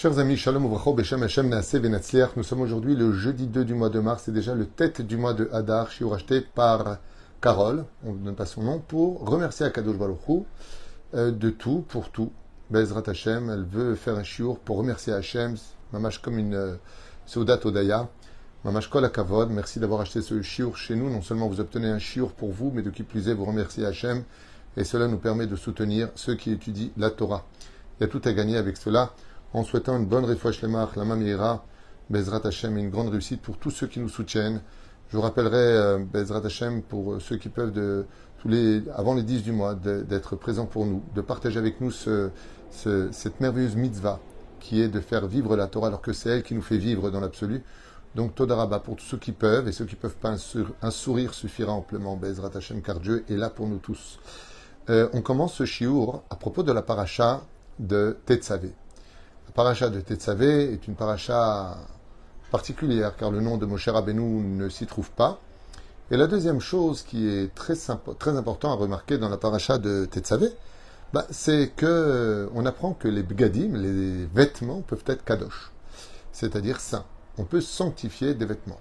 Chers 0.00 0.20
amis, 0.20 0.36
Shalom 0.36 0.64
Uvracho, 0.64 0.94
Beshem 0.94 1.24
Hashem 1.24 1.48
Naase 1.48 1.80
Benatzliach. 1.80 2.36
Nous 2.36 2.44
sommes 2.44 2.60
aujourd'hui 2.60 2.94
le 2.94 3.10
jeudi 3.10 3.48
2 3.48 3.64
du 3.64 3.74
mois 3.74 3.90
de 3.90 3.98
mars. 3.98 4.22
C'est 4.26 4.32
déjà 4.32 4.54
le 4.54 4.64
tête 4.64 5.02
du 5.02 5.16
mois 5.16 5.34
de 5.34 5.50
Hadar, 5.52 5.90
shiur 5.90 6.14
acheté 6.14 6.40
par 6.40 6.98
Carole, 7.40 7.84
on 8.06 8.12
ne 8.12 8.18
donne 8.18 8.36
pas 8.36 8.46
son 8.46 8.62
nom, 8.62 8.78
pour 8.78 9.28
remercier 9.28 9.66
Akadosh 9.66 9.96
Baruch 9.96 10.20
Hu, 10.28 10.42
euh, 11.14 11.32
de 11.32 11.50
tout, 11.50 11.84
pour 11.88 12.10
tout. 12.10 12.30
Bezrat 12.70 13.02
Hashem, 13.08 13.50
elle 13.50 13.64
veut 13.64 13.96
faire 13.96 14.14
un 14.14 14.22
shiur 14.22 14.60
pour 14.60 14.76
remercier 14.76 15.12
Hashem, 15.12 15.56
mamash 15.92 16.22
comme 16.22 16.38
une 16.38 16.54
euh, 16.54 16.74
Seudat 17.26 17.58
Odaya. 17.64 18.08
Mamash 18.64 18.88
Kol 18.88 19.04
Akavod, 19.04 19.50
merci 19.50 19.80
d'avoir 19.80 20.02
acheté 20.02 20.22
ce 20.22 20.40
shiur 20.42 20.76
chez 20.76 20.94
nous. 20.94 21.10
Non 21.10 21.22
seulement 21.22 21.48
vous 21.48 21.58
obtenez 21.58 21.88
un 21.88 21.98
shiur 21.98 22.34
pour 22.34 22.52
vous, 22.52 22.70
mais 22.72 22.82
de 22.82 22.90
qui 22.90 23.02
plus 23.02 23.28
est, 23.28 23.34
vous 23.34 23.46
remerciez 23.46 23.84
Hashem. 23.84 24.22
Et 24.76 24.84
cela 24.84 25.08
nous 25.08 25.18
permet 25.18 25.48
de 25.48 25.56
soutenir 25.56 26.10
ceux 26.14 26.36
qui 26.36 26.52
étudient 26.52 26.90
la 26.96 27.10
Torah. 27.10 27.44
Il 27.98 28.04
y 28.04 28.06
a 28.06 28.08
tout 28.08 28.22
à 28.24 28.32
gagner 28.32 28.56
avec 28.56 28.76
cela 28.76 29.12
en 29.52 29.64
souhaitant 29.64 29.96
une 29.96 30.06
bonne 30.06 30.24
refouach 30.24 30.62
lemach, 30.62 30.96
la 30.96 31.04
Mamira, 31.04 31.64
Bezrat 32.10 32.46
Hashem 32.46 32.76
une 32.78 32.90
grande 32.90 33.08
réussite 33.08 33.42
pour 33.42 33.56
tous 33.58 33.70
ceux 33.70 33.86
qui 33.86 34.00
nous 34.00 34.08
soutiennent. 34.08 34.62
Je 35.10 35.16
vous 35.16 35.22
rappellerai 35.22 35.56
euh, 35.56 35.98
Bezrat 35.98 36.44
Hashem 36.44 36.82
pour 36.82 37.14
euh, 37.14 37.20
ceux 37.20 37.36
qui 37.36 37.48
peuvent 37.48 37.72
de 37.72 38.06
tous 38.38 38.48
les 38.48 38.82
avant 38.94 39.14
les 39.14 39.22
10 39.22 39.42
du 39.42 39.52
mois 39.52 39.74
d'être 39.74 40.36
présents 40.36 40.66
pour 40.66 40.86
nous, 40.86 41.02
de 41.14 41.20
partager 41.20 41.58
avec 41.58 41.80
nous 41.80 41.90
ce, 41.90 42.30
ce, 42.70 43.10
cette 43.10 43.40
merveilleuse 43.40 43.76
mitzvah 43.76 44.20
qui 44.60 44.80
est 44.80 44.88
de 44.88 45.00
faire 45.00 45.26
vivre 45.26 45.56
la 45.56 45.66
Torah 45.66 45.88
alors 45.88 46.02
que 46.02 46.12
c'est 46.12 46.30
elle 46.30 46.42
qui 46.42 46.54
nous 46.54 46.62
fait 46.62 46.78
vivre 46.78 47.10
dans 47.10 47.20
l'absolu. 47.20 47.62
Donc 48.14 48.34
Todaraba 48.34 48.80
pour 48.80 48.96
tous 48.96 49.04
ceux 49.04 49.18
qui 49.18 49.32
peuvent 49.32 49.68
et 49.68 49.72
ceux 49.72 49.84
qui 49.84 49.96
peuvent 49.96 50.16
pas, 50.16 50.34
un, 50.82 50.90
sourire 50.90 51.34
suffira 51.34 51.72
amplement. 51.72 52.16
Bezrat 52.16 52.50
Hashem 52.54 52.82
car 52.82 53.00
Dieu 53.00 53.24
est 53.28 53.36
là 53.36 53.50
pour 53.50 53.66
nous 53.66 53.78
tous. 53.78 54.18
Euh, 54.88 55.08
on 55.12 55.20
commence 55.20 55.54
ce 55.54 55.64
shiur 55.64 56.22
à 56.30 56.36
propos 56.36 56.62
de 56.62 56.72
la 56.72 56.82
paracha 56.82 57.42
de 57.78 58.16
Tetzavé. 58.24 58.72
La 59.48 59.52
paracha 59.54 59.88
de 59.88 60.00
Tetzavé 60.00 60.74
est 60.74 60.86
une 60.86 60.94
paracha 60.94 61.78
particulière 62.50 63.16
car 63.16 63.30
le 63.30 63.40
nom 63.40 63.56
de 63.56 63.64
Moshe 63.64 63.88
Rabbeinu 63.88 64.22
ne 64.22 64.68
s'y 64.68 64.86
trouve 64.86 65.10
pas. 65.10 65.40
Et 66.10 66.18
la 66.18 66.26
deuxième 66.26 66.60
chose 66.60 67.02
qui 67.02 67.26
est 67.26 67.52
très, 67.54 67.74
très 68.18 68.36
important 68.36 68.70
à 68.70 68.74
remarquer 68.74 69.16
dans 69.16 69.30
la 69.30 69.38
paracha 69.38 69.78
de 69.78 70.04
Tetzavé, 70.04 70.48
bah, 71.14 71.26
c'est 71.30 71.72
que 71.74 72.50
on 72.54 72.66
apprend 72.66 72.92
que 72.92 73.08
les 73.08 73.22
bgadim, 73.22 73.74
les 73.74 74.26
vêtements, 74.26 74.82
peuvent 74.82 75.04
être 75.06 75.24
kadosh, 75.24 75.72
c'est-à-dire 76.30 76.78
saints. 76.78 77.06
On 77.38 77.44
peut 77.44 77.62
sanctifier 77.62 78.34
des 78.34 78.44
vêtements. 78.44 78.80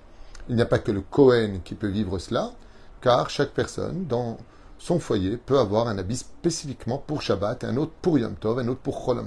Il 0.50 0.58
n'y 0.58 0.62
a 0.62 0.66
pas 0.66 0.80
que 0.80 0.92
le 0.92 1.02
Kohen 1.02 1.62
qui 1.64 1.76
peut 1.76 1.88
vivre 1.88 2.20
cela, 2.20 2.52
car 3.00 3.30
chaque 3.30 3.52
personne, 3.52 4.06
dans 4.06 4.38
son 4.80 5.00
foyer 5.00 5.38
peut 5.38 5.60
avoir 5.60 5.88
un 5.88 5.98
habit 5.98 6.18
spécifiquement 6.18 6.98
pour 6.98 7.22
Shabbat, 7.22 7.64
un 7.64 7.78
autre 7.78 7.94
pour 8.02 8.20
Yom 8.20 8.36
Tov, 8.36 8.60
un 8.60 8.68
autre 8.68 8.80
pour 8.80 9.04
Chol 9.04 9.24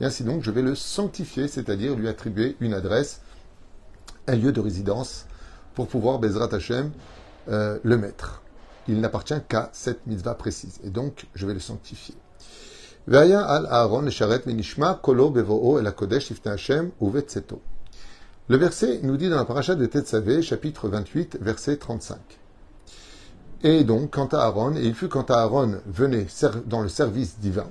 et 0.00 0.04
ainsi 0.04 0.24
donc 0.24 0.42
je 0.42 0.50
vais 0.50 0.62
le 0.62 0.74
sanctifier, 0.74 1.48
c'est-à-dire 1.48 1.94
lui 1.94 2.08
attribuer 2.08 2.56
une 2.60 2.74
adresse, 2.74 3.20
un 4.26 4.36
lieu 4.36 4.52
de 4.52 4.60
résidence, 4.60 5.26
pour 5.74 5.88
pouvoir, 5.88 6.18
Bezrat 6.18 6.54
Hashem, 6.54 6.90
euh, 7.48 7.78
le 7.82 7.96
mettre. 7.96 8.42
Il 8.88 9.00
n'appartient 9.00 9.40
qu'à 9.48 9.70
cette 9.72 10.06
mitzvah 10.06 10.34
précise, 10.34 10.80
et 10.84 10.90
donc 10.90 11.26
je 11.34 11.46
vais 11.46 11.54
le 11.54 11.60
sanctifier. 11.60 12.14
Le 18.48 18.56
verset 18.56 19.00
nous 19.02 19.16
dit 19.16 19.28
dans 19.28 19.36
la 19.36 19.44
paracha 19.44 19.74
de 19.74 19.86
Tetzavé, 19.86 20.42
chapitre 20.42 20.88
28, 20.88 21.38
verset 21.40 21.76
35. 21.76 22.18
Et 23.62 23.84
donc, 23.84 24.10
quant 24.12 24.26
à 24.26 24.42
Aaron, 24.42 24.76
et 24.76 24.84
il 24.84 24.94
fut 24.94 25.08
quand 25.08 25.30
Aaron 25.30 25.80
venait 25.86 26.26
dans 26.66 26.82
le 26.82 26.88
service 26.88 27.38
divin, 27.38 27.70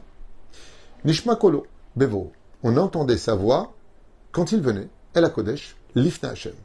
Nishma 1.03 1.35
Kolo, 1.35 1.67
Bevo, 1.95 2.31
on 2.63 2.77
entendait 2.77 3.17
sa 3.17 3.35
voix 3.35 3.73
quand 4.31 4.51
il 4.51 4.61
venait, 4.61 4.89
El 5.13 5.31
Kodesh, 5.31 5.77
Lifna 5.93 6.29
Hashem. 6.29 6.55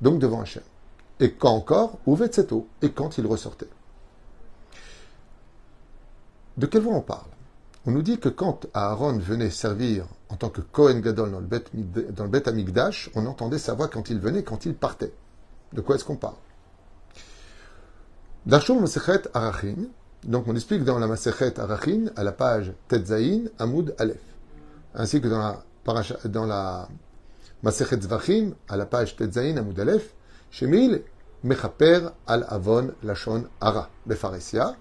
Donc 0.00 0.18
devant 0.18 0.42
Hashem. 0.42 0.62
Et 1.20 1.32
quand 1.32 1.50
encore, 1.50 1.98
Uvetzeto, 2.06 2.68
et 2.82 2.90
quand 2.90 3.18
il 3.18 3.26
ressortait. 3.26 3.68
De 6.56 6.66
quelle 6.66 6.82
voix 6.82 6.94
on 6.94 7.00
parle? 7.00 7.26
On 7.86 7.90
nous 7.90 8.02
dit 8.02 8.18
que 8.18 8.28
quand 8.28 8.66
Aaron 8.74 9.18
venait 9.18 9.50
servir 9.50 10.04
en 10.28 10.36
tant 10.36 10.50
que 10.50 10.60
Kohen 10.60 11.00
Gadol 11.00 11.30
dans 11.30 11.40
le 12.24 12.28
Bet, 12.28 12.48
Amigdash, 12.48 13.10
on 13.14 13.24
entendait 13.26 13.58
sa 13.58 13.74
voix 13.74 13.88
quand 13.88 14.10
il 14.10 14.18
venait, 14.18 14.42
quand 14.42 14.66
il 14.66 14.74
partait. 14.74 15.12
De 15.72 15.80
quoi 15.80 15.96
est-ce 15.96 16.04
qu'on 16.04 16.16
parle? 16.16 16.34
Darshon 18.46 18.80
Masechet 18.80 19.22
Arachin, 19.34 19.88
donc 20.24 20.44
on 20.46 20.54
explique 20.54 20.84
dans 20.84 20.98
la 20.98 21.06
Masechet 21.06 21.58
Arachin, 21.58 22.06
à 22.16 22.24
la 22.24 22.32
page 22.32 22.72
Tetzain, 22.88 23.44
Amoud 23.58 23.94
Aleph, 23.98 24.22
ainsi 24.94 25.20
que 25.20 25.28
dans 25.28 25.38
la, 25.38 25.64
dans 26.24 26.46
la 26.46 26.88
Zvachim, 27.64 28.54
à 28.68 28.76
la 28.76 28.86
page 28.86 29.16
Tetzain, 29.16 29.56
Amoud 29.56 29.78
Aleph, 29.78 30.14
Shemil 30.50 31.02
Mechaper 31.44 32.10
al 32.26 32.46
Avon 32.48 32.92
Lachon 33.02 33.44
Ara, 33.60 33.90
Befaresia. 34.06 34.74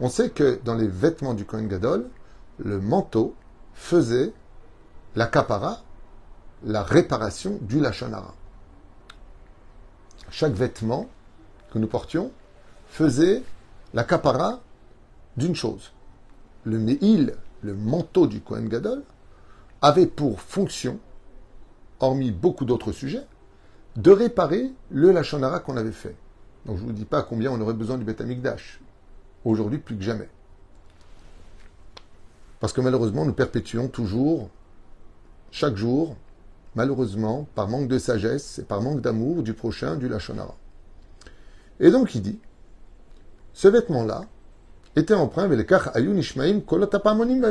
On 0.00 0.10
sait 0.10 0.30
que 0.30 0.60
dans 0.64 0.74
les 0.74 0.88
vêtements 0.88 1.32
du 1.32 1.46
Kohen 1.46 1.68
Gadol, 1.68 2.10
le 2.58 2.80
manteau 2.80 3.34
faisait 3.72 4.32
la 5.14 5.26
kapara, 5.26 5.78
la 6.64 6.82
réparation 6.82 7.58
du 7.62 7.80
Lachon 7.80 8.12
Ara. 8.12 8.34
Chaque 10.30 10.52
vêtement 10.52 11.08
que 11.72 11.78
nous 11.78 11.86
portions 11.86 12.30
faisait 12.96 13.42
la 13.92 14.04
capara 14.04 14.60
d'une 15.36 15.54
chose. 15.54 15.92
Le 16.64 16.78
Meil, 16.78 17.34
le 17.60 17.74
manteau 17.74 18.26
du 18.26 18.40
Kohen 18.40 18.68
Gadol, 18.68 19.02
avait 19.82 20.06
pour 20.06 20.40
fonction, 20.40 20.98
hormis 22.00 22.30
beaucoup 22.30 22.64
d'autres 22.64 22.92
sujets, 22.92 23.26
de 23.96 24.10
réparer 24.10 24.72
le 24.90 25.12
Lachonara 25.12 25.60
qu'on 25.60 25.76
avait 25.76 25.92
fait. 25.92 26.16
Donc 26.64 26.78
je 26.78 26.84
ne 26.84 26.86
vous 26.86 26.94
dis 26.94 27.04
pas 27.04 27.22
combien 27.22 27.50
on 27.50 27.60
aurait 27.60 27.74
besoin 27.74 27.98
du 27.98 28.04
Beth 28.04 28.22
Aujourd'hui, 29.44 29.78
plus 29.78 29.96
que 29.96 30.02
jamais. 30.02 30.30
Parce 32.60 32.72
que 32.72 32.80
malheureusement, 32.80 33.26
nous 33.26 33.34
perpétuons 33.34 33.88
toujours, 33.88 34.48
chaque 35.50 35.76
jour, 35.76 36.16
malheureusement, 36.74 37.46
par 37.54 37.68
manque 37.68 37.88
de 37.88 37.98
sagesse 37.98 38.58
et 38.58 38.64
par 38.64 38.80
manque 38.80 39.02
d'amour 39.02 39.42
du 39.42 39.52
prochain, 39.52 39.96
du 39.96 40.08
Lachonara. 40.08 40.56
Et 41.78 41.90
donc 41.90 42.14
il 42.14 42.22
dit, 42.22 42.40
ce 43.56 43.68
vêtement-là 43.68 44.26
était 44.96 45.14
emprunt 45.14 45.44
avec 45.44 45.56
le 45.56 45.64
kach 45.64 45.88
ayun 45.94 46.14
ishmaim 46.16 46.60
kolatapamonim 46.60 47.42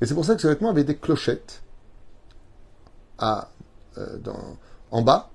Et 0.00 0.06
c'est 0.06 0.12
pour 0.12 0.26
ça 0.26 0.34
que 0.34 0.42
ce 0.42 0.48
vêtement 0.48 0.68
avait 0.68 0.84
des 0.84 0.96
clochettes 0.96 1.62
à, 3.16 3.48
euh, 3.96 4.18
en 4.90 5.00
bas. 5.00 5.30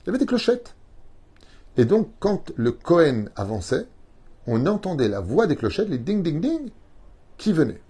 Il 0.00 0.06
y 0.06 0.08
avait 0.10 0.18
des 0.18 0.26
clochettes. 0.26 0.76
Et 1.76 1.86
donc, 1.86 2.08
quand 2.20 2.52
le 2.54 2.70
Kohen 2.70 3.30
avançait, 3.34 3.88
on 4.46 4.64
entendait 4.66 5.08
la 5.08 5.18
voix 5.18 5.48
des 5.48 5.56
clochettes, 5.56 5.88
les 5.88 5.98
ding 5.98 6.22
ding 6.22 6.40
ding, 6.40 6.70
qui 7.36 7.52
venaient. 7.52 7.82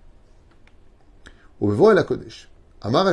Au 1.60 1.92
la 1.92 2.02
Kodesh. 2.02 2.48
Amar 2.80 3.04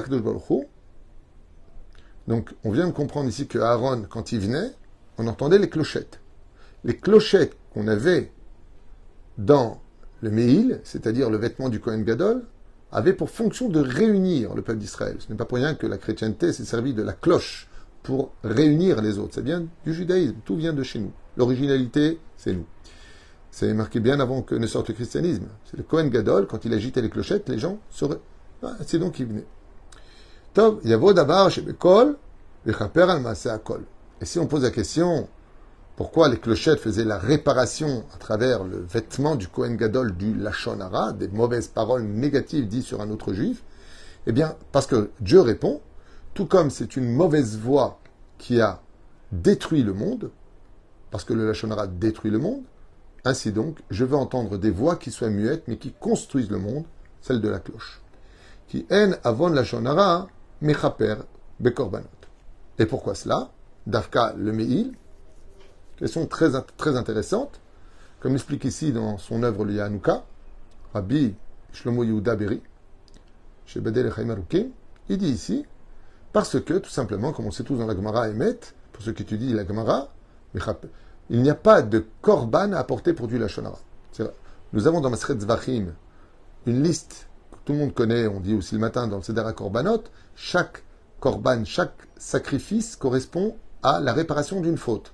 Donc, 2.25 2.55
on 2.63 2.71
vient 2.71 2.87
de 2.87 2.93
comprendre 2.93 3.27
ici 3.27 3.47
que 3.47 3.59
Aaron, 3.59 4.05
quand 4.07 4.31
il 4.31 4.39
venait, 4.39 4.71
on 5.17 5.27
entendait 5.27 5.59
les 5.59 5.69
clochettes. 5.69 6.21
Les 6.85 6.95
clochettes 6.95 7.57
qu'on 7.73 7.87
avait 7.87 8.31
dans 9.39 9.81
le 10.21 10.29
Meil, 10.29 10.81
c'est-à-dire 10.83 11.31
le 11.31 11.37
vêtement 11.37 11.69
du 11.69 11.79
Kohen 11.79 12.03
Gadol, 12.03 12.43
avait 12.91 13.13
pour 13.13 13.31
fonction 13.31 13.69
de 13.69 13.79
réunir 13.79 14.53
le 14.53 14.61
peuple 14.61 14.79
d'Israël. 14.79 15.17
Ce 15.19 15.29
n'est 15.29 15.35
pas 15.35 15.45
pour 15.45 15.57
rien 15.57 15.73
que 15.73 15.87
la 15.87 15.97
chrétienté 15.97 16.53
s'est 16.53 16.63
servie 16.63 16.93
de 16.93 17.01
la 17.01 17.13
cloche 17.13 17.67
pour 18.03 18.33
réunir 18.43 19.01
les 19.01 19.17
autres. 19.17 19.33
C'est 19.33 19.43
bien 19.43 19.65
du 19.83 19.93
judaïsme, 19.93 20.35
tout 20.45 20.55
vient 20.55 20.73
de 20.73 20.83
chez 20.83 20.99
nous. 20.99 21.11
L'originalité, 21.37 22.19
c'est 22.37 22.53
nous. 22.53 22.65
C'est 23.49 23.73
marqué 23.73 23.99
bien 23.99 24.19
avant 24.19 24.43
que 24.43 24.53
ne 24.53 24.67
sorte 24.67 24.89
le 24.89 24.93
christianisme. 24.93 25.47
C'est 25.65 25.77
le 25.77 25.83
Kohen 25.83 26.09
Gadol, 26.09 26.45
quand 26.45 26.65
il 26.65 26.73
agitait 26.73 27.01
les 27.01 27.09
clochettes, 27.09 27.49
les 27.49 27.57
gens 27.57 27.79
seraient... 27.89 28.19
Ah, 28.61 28.73
c'est 28.85 28.99
donc 28.99 29.13
qu'il 29.13 29.25
venait. 29.25 29.45
Tov, 30.53 30.81
al 30.85 32.15
Et 34.21 34.25
si 34.25 34.39
on 34.39 34.45
pose 34.45 34.63
la 34.63 34.71
question, 34.71 35.27
pourquoi 35.95 36.27
les 36.27 36.37
clochettes 36.37 36.79
faisaient 36.79 37.05
la 37.05 37.17
réparation 37.17 38.03
à 38.13 38.17
travers 38.17 38.63
le 38.63 38.79
vêtement 38.79 39.35
du 39.35 39.47
Kohen 39.47 39.77
Gadol 39.77 40.15
du 40.15 40.33
Lachonara, 40.35 41.13
des 41.13 41.29
mauvaises 41.29 41.67
paroles 41.67 42.03
négatives 42.03 42.67
dites 42.67 42.83
sur 42.83 43.01
un 43.01 43.09
autre 43.11 43.33
juif? 43.33 43.63
Eh 44.27 44.33
bien, 44.33 44.55
parce 44.71 44.87
que 44.87 45.09
Dieu 45.21 45.39
répond, 45.39 45.81
tout 46.33 46.47
comme 46.47 46.69
c'est 46.69 46.97
une 46.97 47.09
mauvaise 47.09 47.57
voix 47.57 47.99
qui 48.37 48.59
a 48.59 48.81
détruit 49.31 49.83
le 49.83 49.93
monde, 49.93 50.31
parce 51.11 51.23
que 51.23 51.33
le 51.33 51.47
Lachonara 51.47 51.87
détruit 51.87 52.31
le 52.31 52.39
monde, 52.39 52.63
ainsi 53.23 53.51
donc, 53.51 53.79
je 53.89 54.03
veux 54.03 54.17
entendre 54.17 54.57
des 54.57 54.71
voix 54.71 54.97
qui 54.97 55.11
soient 55.11 55.29
muettes, 55.29 55.63
mais 55.67 55.77
qui 55.77 55.93
construisent 55.93 56.51
le 56.51 56.59
monde, 56.59 56.83
celle 57.21 57.39
de 57.39 57.49
la 57.49 57.59
cloche. 57.59 58.01
Qui 58.67 58.85
en 58.91 59.13
avon 59.23 59.47
Lachonara, 59.47 60.27
mechaper 60.61 61.15
bekorbanot. 61.59 62.05
Et 62.77 62.85
pourquoi 62.85 63.15
cela? 63.15 63.49
Dafka 63.87 64.33
le 64.37 64.51
Meil, 64.51 64.91
Question 65.97 66.25
très, 66.27 66.51
très 66.77 66.97
intéressante, 66.97 67.61
comme 68.19 68.33
l'explique 68.33 68.65
ici 68.65 68.91
dans 68.91 69.17
son 69.17 69.43
œuvre 69.43 69.63
le 69.63 69.73
Yanouka, 69.73 70.25
Rabbi 70.93 71.33
Shlomo 71.71 72.03
Yehuda 72.03 72.35
Beri. 72.35 72.61
chez 73.65 73.81
il 75.07 75.17
dit 75.17 75.29
ici, 75.29 75.65
parce 76.33 76.59
que, 76.59 76.73
tout 76.73 76.89
simplement, 76.89 77.31
comme 77.31 77.45
on 77.45 77.51
sait 77.51 77.63
tous 77.63 77.77
dans 77.77 77.85
la 77.85 77.95
Gemara 77.95 78.27
Emet, 78.27 78.59
pour 78.91 79.03
ceux 79.03 79.13
qui 79.13 79.23
étudient 79.23 79.55
la 79.55 79.65
Gemara, 79.65 80.09
il 81.29 81.41
n'y 81.41 81.49
a 81.49 81.55
pas 81.55 81.81
de 81.81 82.05
korban 82.21 82.73
à 82.73 82.79
apporter 82.79 83.13
pour 83.13 83.27
du 83.27 83.37
Lachonara. 83.37 83.79
Nous 84.73 84.87
avons 84.87 84.99
dans 84.99 85.09
Masret 85.09 85.39
Zvachim 85.39 85.93
une 86.65 86.83
liste 86.83 87.27
que 87.51 87.57
tout 87.63 87.73
le 87.73 87.79
monde 87.79 87.93
connaît, 87.93 88.27
on 88.27 88.39
dit 88.39 88.53
aussi 88.53 88.75
le 88.75 88.81
matin 88.81 89.07
dans 89.07 89.17
le 89.17 89.23
Sedera 89.23 89.53
Korbanot, 89.53 90.03
chaque 90.35 90.83
korban, 91.19 91.63
chaque 91.63 91.95
sacrifice 92.17 92.95
correspond 92.95 93.55
à 93.81 93.99
la 93.99 94.13
réparation 94.13 94.59
d'une 94.59 94.77
faute. 94.77 95.13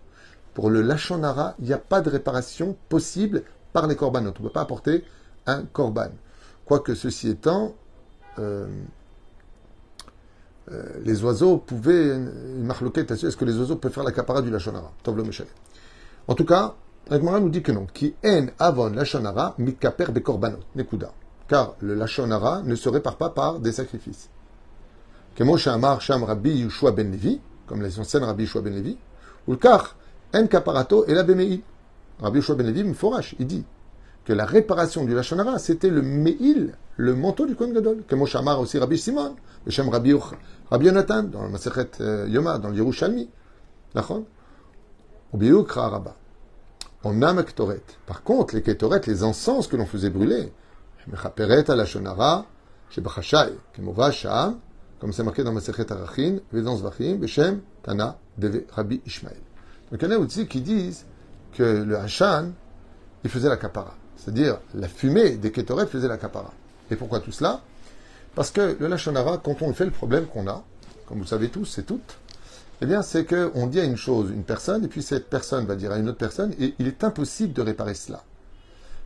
Pour 0.54 0.70
le 0.70 0.82
Lachonara, 0.82 1.56
il 1.60 1.66
n'y 1.66 1.74
a 1.74 1.78
pas 1.78 2.02
de 2.02 2.10
réparation 2.10 2.76
possible 2.90 3.44
par 3.74 3.88
les 3.88 3.96
korbanot. 3.96 4.34
On 4.38 4.44
ne 4.44 4.48
peut 4.48 4.54
pas 4.54 4.62
apporter 4.62 5.04
un 5.46 5.64
korban. 5.64 6.10
Quoique 6.66 6.94
ceci 6.94 7.30
étant, 7.30 7.74
euh, 8.40 8.68
euh, 10.72 10.84
les 11.04 11.24
oiseaux 11.24 11.58
pouvaient, 11.58 12.10
est-ce 12.10 13.38
que 13.38 13.46
les 13.46 13.58
oiseaux 13.58 13.78
peuvent 13.78 13.92
faire 13.92 14.04
la 14.04 14.12
capara 14.12 14.42
du 14.42 14.50
Lachonara? 14.50 14.92
En 16.28 16.36
tout 16.36 16.46
cas, 16.46 16.76
Agmara 17.10 17.40
nous 17.40 17.50
dit 17.50 17.64
que 17.64 17.72
non. 17.72 17.88
Qui 17.94 18.14
en 18.24 18.48
avon 18.60 18.90
Lachonara 18.90 19.56
mikaper 19.58 20.12
bekorbanot. 20.12 20.60
Nekuda. 20.76 21.12
Car 21.48 21.76
le 21.82 21.96
Lachonara 21.96 22.62
ne 22.62 22.76
se 22.76 22.90
répare 22.90 23.18
pas 23.18 23.30
par 23.30 23.60
des 23.60 23.72
sacrifices. 23.72 24.30
Kemo 25.36 25.58
Amar 25.66 26.02
Sham 26.02 26.24
Rabbi 26.24 26.52
Yushua 26.60 26.92
ben 26.92 27.12
Levi, 27.12 27.40
comme 27.66 27.82
les 27.82 28.00
anciennes 28.00 28.24
Rabbi 28.24 28.44
Yushua 28.44 28.62
ben 28.62 28.74
Levi, 28.74 28.98
ou 29.48 29.52
le 29.52 29.58
car 29.58 29.96
en 30.34 30.48
kaparato 30.48 31.06
et 31.08 31.14
la 31.14 31.24
bemei. 31.24 31.64
Rabbi 32.22 32.38
Yushua 32.38 32.56
ben 32.56 32.68
Levi 32.68 32.94
forache, 32.94 33.36
il 33.40 33.48
dit 33.48 33.66
que 34.26 34.34
la 34.34 34.46
réparation 34.46 35.04
du 35.06 35.16
Lachonara, 35.16 35.58
c'était 35.58 35.90
le 35.90 36.02
meil, 36.02 36.76
le 36.98 37.16
manteau 37.16 37.48
du 37.48 37.56
Kohen 37.56 37.74
Gadol. 37.74 38.04
Kemo 38.08 38.28
Amar 38.36 38.60
aussi 38.60 38.78
Rabbi 38.78 38.98
Simon, 38.98 39.36
Shem 39.68 39.90
Rabbi, 39.90 40.14
Rabbi 40.70 40.86
Yonatan, 40.86 41.24
dans 41.24 41.44
le 41.44 41.50
Masechet 41.50 41.90
euh, 42.02 42.28
Yoma, 42.30 42.60
dans 42.60 42.70
le 42.70 42.76
Yerushalmi. 42.76 43.30
D'accord 43.96 44.24
Ou 45.34 45.64
Rabba. 45.68 46.16
On 47.04 47.20
a 47.24 47.44
Ketoret. 47.44 47.82
Par 48.06 48.22
contre, 48.22 48.54
les 48.54 48.62
Ketoret, 48.62 49.02
les 49.08 49.24
encens 49.24 49.68
que 49.68 49.76
l'on 49.76 49.88
faisait 49.88 50.12
brûler, 50.12 50.54
Mechaperet 51.08 51.70
à 51.72 51.76
la 51.76 51.86
Shonara, 51.86 52.46
chez 52.92 53.02
Bachashai, 53.02 53.54
Kemova 53.74 54.12
Sham, 54.12 54.60
comme 55.00 55.12
c'est 55.12 55.24
marqué 55.24 55.44
dans 55.44 55.52
Masechet 55.52 55.92
Arachin, 55.92 56.38
Vedans 56.52 56.76
Vachim, 56.76 57.16
Beshem, 57.16 57.62
Tana, 57.82 58.20
Deve, 58.38 58.66
Rabbi 58.72 59.02
Ishmael. 59.08 59.38
Donc 59.92 60.02
il 60.02 60.10
y 60.10 60.12
en 60.12 60.16
a 60.16 60.20
aussi 60.20 60.48
qui 60.48 60.62
disent 60.62 61.06
que 61.54 61.64
le 61.64 61.98
Hashan, 61.98 62.52
il 63.24 63.30
faisait 63.30 63.50
la 63.50 63.58
kapara. 63.58 63.96
C'est-à-dire, 64.16 64.60
la 64.74 64.88
fumée 64.88 65.32
des 65.38 65.52
Ketoret 65.52 65.88
faisait 65.88 66.08
la 66.08 66.18
kapara. 66.18 66.54
Et 66.90 66.96
pourquoi 66.96 67.20
tout 67.20 67.32
cela? 67.32 67.62
Parce 68.36 68.52
que 68.52 68.78
le 68.80 68.88
Lachonara, 68.88 69.40
quand 69.40 69.62
on 69.62 69.68
le 69.68 69.74
fait, 69.74 69.86
le 69.86 69.92
problème 69.92 70.26
qu'on 70.26 70.48
a, 70.48 70.64
comme 71.06 71.20
vous 71.20 71.26
savez 71.26 71.50
tous 71.50 71.80
et 71.80 71.84
toutes, 71.84 72.18
eh 72.82 72.86
bien, 72.86 73.02
c'est 73.02 73.26
qu'on 73.26 73.68
dit 73.68 73.80
à 73.80 73.84
une 73.84 73.98
chose, 73.98 74.32
une 74.32 74.44
personne, 74.44 74.86
et 74.86 74.88
puis 74.88 75.04
cette 75.04 75.30
personne 75.30 75.66
va 75.66 75.76
dire 75.76 75.92
à 75.92 75.98
une 75.98 76.08
autre 76.10 76.18
personne, 76.18 76.54
et 76.60 76.74
il 76.80 76.88
est 76.88 77.04
impossible 77.04 77.54
de 77.54 77.62
réparer 77.62 77.94
cela. 77.94 78.24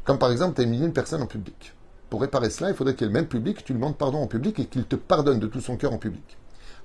Comme 0.04 0.20
par 0.20 0.32
exemple, 0.32 0.56
tu 0.56 0.62
as 0.62 0.64
humilié 0.66 0.86
une 0.86 0.94
personne 0.94 1.22
en 1.22 1.28
public. 1.28 1.74
Pour 2.10 2.22
réparer 2.22 2.50
cela, 2.50 2.70
il 2.70 2.76
faudrait 2.76 2.94
qu'il 2.94 3.08
y 3.08 3.10
ait 3.10 3.14
le 3.14 3.20
même 3.20 3.28
public, 3.28 3.64
tu 3.66 3.74
lui 3.74 3.80
demandes 3.80 3.98
pardon 3.98 4.20
en 4.20 4.28
public 4.28 4.60
et 4.60 4.66
qu'il 4.66 4.86
te 4.86 4.96
pardonne 4.96 5.40
de 5.40 5.48
tout 5.48 5.62
son 5.62 5.76
cœur 5.76 5.92
en 5.92 5.98
public. 5.98 6.38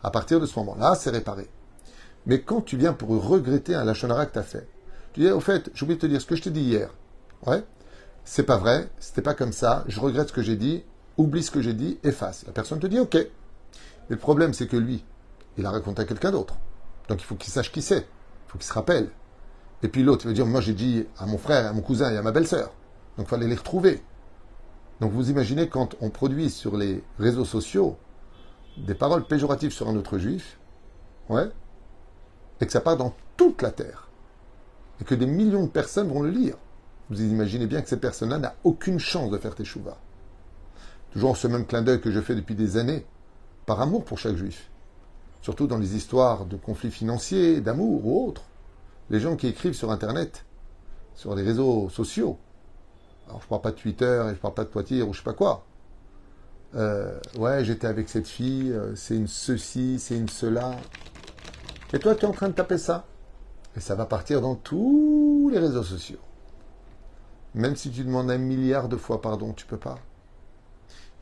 À 0.02 0.10
partir 0.10 0.40
de 0.40 0.46
ce 0.46 0.58
moment-là, 0.58 0.94
c'est 0.94 1.10
réparé. 1.10 1.48
Mais 2.26 2.42
quand 2.42 2.60
tu 2.60 2.76
viens 2.76 2.92
pour 2.92 3.08
regretter 3.08 3.74
un 3.74 3.84
lachonara 3.84 4.26
que 4.26 4.34
tu 4.34 4.38
as 4.38 4.44
fait, 4.44 4.68
tu 5.12 5.20
dis, 5.20 5.30
au 5.30 5.40
fait, 5.40 5.70
j'ai 5.74 5.84
oublié 5.84 5.96
de 5.96 6.02
te 6.02 6.06
dire 6.06 6.20
ce 6.20 6.26
que 6.26 6.36
je 6.36 6.42
t'ai 6.42 6.50
dit 6.50 6.62
hier. 6.62 6.90
Ouais, 7.46 7.64
c'est 8.24 8.42
pas 8.42 8.58
vrai, 8.58 8.88
c'était 8.98 9.22
pas 9.22 9.34
comme 9.34 9.52
ça, 9.52 9.84
je 9.88 9.98
regrette 9.98 10.28
ce 10.28 10.32
que 10.32 10.42
j'ai 10.42 10.56
dit, 10.56 10.84
oublie 11.16 11.42
ce 11.42 11.50
que 11.50 11.62
j'ai 11.62 11.74
dit, 11.74 11.98
efface. 12.04 12.44
La 12.46 12.52
personne 12.52 12.78
te 12.78 12.86
dit, 12.86 12.98
ok. 12.98 13.14
Mais 13.14 13.28
le 14.08 14.16
problème, 14.18 14.52
c'est 14.52 14.66
que 14.66 14.76
lui, 14.76 15.04
il 15.56 15.66
a 15.66 15.70
raconté 15.70 16.02
à 16.02 16.04
quelqu'un 16.04 16.30
d'autre. 16.30 16.56
Donc 17.08 17.20
il 17.20 17.24
faut 17.24 17.34
qu'il 17.34 17.52
sache 17.52 17.72
qui 17.72 17.82
c'est. 17.82 18.06
Il 18.46 18.52
faut 18.52 18.58
qu'il 18.58 18.66
se 18.66 18.72
rappelle. 18.72 19.10
Et 19.82 19.88
puis 19.88 20.02
l'autre, 20.02 20.24
il 20.24 20.28
va 20.28 20.34
dire, 20.34 20.46
moi 20.46 20.60
j'ai 20.60 20.74
dit 20.74 21.06
à 21.18 21.26
mon 21.26 21.38
frère, 21.38 21.66
à 21.66 21.72
mon 21.72 21.80
cousin 21.80 22.12
et 22.12 22.16
à 22.16 22.22
ma 22.22 22.32
belle-sœur. 22.32 22.72
Donc 23.16 23.26
il 23.26 23.30
fallait 23.30 23.48
les 23.48 23.54
retrouver. 23.54 24.02
Donc 25.00 25.12
vous 25.12 25.30
imaginez 25.30 25.68
quand 25.68 25.96
on 26.00 26.10
produit 26.10 26.50
sur 26.50 26.76
les 26.76 27.02
réseaux 27.18 27.44
sociaux 27.44 27.96
des 28.76 28.94
paroles 28.94 29.26
péjoratives 29.26 29.72
sur 29.72 29.88
un 29.88 29.96
autre 29.96 30.18
juif, 30.18 30.58
ouais, 31.28 31.50
et 32.60 32.66
que 32.66 32.72
ça 32.72 32.80
part 32.80 32.96
dans 32.96 33.14
toute 33.36 33.62
la 33.62 33.70
terre, 33.70 34.08
et 35.00 35.04
que 35.04 35.14
des 35.14 35.26
millions 35.26 35.64
de 35.64 35.70
personnes 35.70 36.08
vont 36.08 36.22
le 36.22 36.30
lire. 36.30 36.56
Vous 37.08 37.20
imaginez 37.22 37.66
bien 37.66 37.82
que 37.82 37.88
ces 37.88 37.98
personnes-là 37.98 38.38
n'ont 38.38 38.50
aucune 38.64 38.98
chance 38.98 39.30
de 39.30 39.38
faire 39.38 39.54
teshuva. 39.54 39.96
Toujours 41.12 41.36
ce 41.36 41.48
même 41.48 41.66
clin 41.66 41.82
d'œil 41.82 42.00
que 42.00 42.10
je 42.10 42.20
fais 42.20 42.34
depuis 42.34 42.54
des 42.54 42.76
années, 42.76 43.04
par 43.66 43.80
amour 43.80 44.04
pour 44.04 44.18
chaque 44.18 44.36
juif. 44.36 44.70
Surtout 45.42 45.66
dans 45.66 45.78
les 45.78 45.96
histoires 45.96 46.44
de 46.44 46.56
conflits 46.56 46.90
financiers, 46.90 47.60
d'amour 47.60 48.06
ou 48.06 48.28
autres. 48.28 48.42
Les 49.08 49.20
gens 49.20 49.36
qui 49.36 49.48
écrivent 49.48 49.74
sur 49.74 49.90
Internet, 49.90 50.44
sur 51.14 51.34
les 51.34 51.42
réseaux 51.42 51.88
sociaux, 51.88 52.38
alors 53.26 53.40
je 53.42 53.46
parle 53.46 53.62
pas 53.62 53.70
de 53.70 53.76
Twitter 53.76 54.26
et 54.30 54.34
je 54.34 54.40
parle 54.40 54.54
pas 54.54 54.64
de 54.64 54.68
Poitiers 54.68 55.02
ou 55.02 55.12
je 55.12 55.18
sais 55.18 55.24
pas 55.24 55.32
quoi. 55.32 55.64
Euh, 56.74 57.18
ouais, 57.38 57.64
j'étais 57.64 57.86
avec 57.86 58.08
cette 58.08 58.28
fille, 58.28 58.72
euh, 58.72 58.94
c'est 58.94 59.16
une 59.16 59.26
ceci, 59.26 59.98
c'est 59.98 60.16
une 60.16 60.28
cela. 60.28 60.76
Et 61.92 61.98
toi, 61.98 62.14
tu 62.14 62.24
es 62.24 62.28
en 62.28 62.32
train 62.32 62.48
de 62.48 62.54
taper 62.54 62.78
ça. 62.78 63.04
Et 63.76 63.80
ça 63.80 63.94
va 63.94 64.06
partir 64.06 64.40
dans 64.40 64.54
tous 64.54 65.48
les 65.52 65.58
réseaux 65.58 65.82
sociaux. 65.82 66.18
Même 67.54 67.76
si 67.76 67.90
tu 67.90 68.04
demandes 68.04 68.30
un 68.30 68.38
milliard 68.38 68.88
de 68.88 68.96
fois 68.96 69.20
pardon, 69.20 69.52
tu 69.52 69.66
peux 69.66 69.76
pas. 69.76 69.98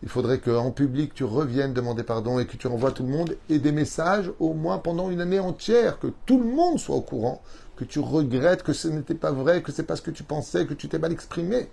Il 0.03 0.09
faudrait 0.09 0.39
qu'en 0.39 0.71
public, 0.71 1.13
tu 1.15 1.25
reviennes 1.25 1.75
demander 1.75 2.05
pardon 2.05 2.39
et 2.39 2.47
que 2.47 2.57
tu 2.57 2.69
renvoies 2.69 2.93
tout 2.93 3.03
le 3.03 3.09
monde 3.09 3.37
et 3.49 3.59
des 3.59 3.73
messages 3.73 4.31
au 4.39 4.55
moins 4.55 4.79
pendant 4.79 5.11
une 5.11 5.21
année 5.21 5.41
entière, 5.41 5.99
que 5.99 6.07
tout 6.27 6.39
le 6.39 6.49
monde 6.49 6.79
soit 6.79 6.95
au 6.95 7.01
courant, 7.01 7.43
que 7.77 7.85
tu 7.85 7.99
regrettes 7.99 8.63
que 8.63 8.73
ce 8.73 8.89
n'était 8.89 9.15
pas 9.15 9.33
vrai, 9.33 9.63
que 9.63 9.73
c'est 9.73 9.83
pas 9.83 9.97
ce 9.97 10.03
que 10.03 10.11
tu 10.11 10.23
pensais, 10.23 10.67
que 10.67 10.75
tu 10.75 10.89
t'es 10.89 10.99
mal 10.99 11.13
exprimé. 11.13 11.69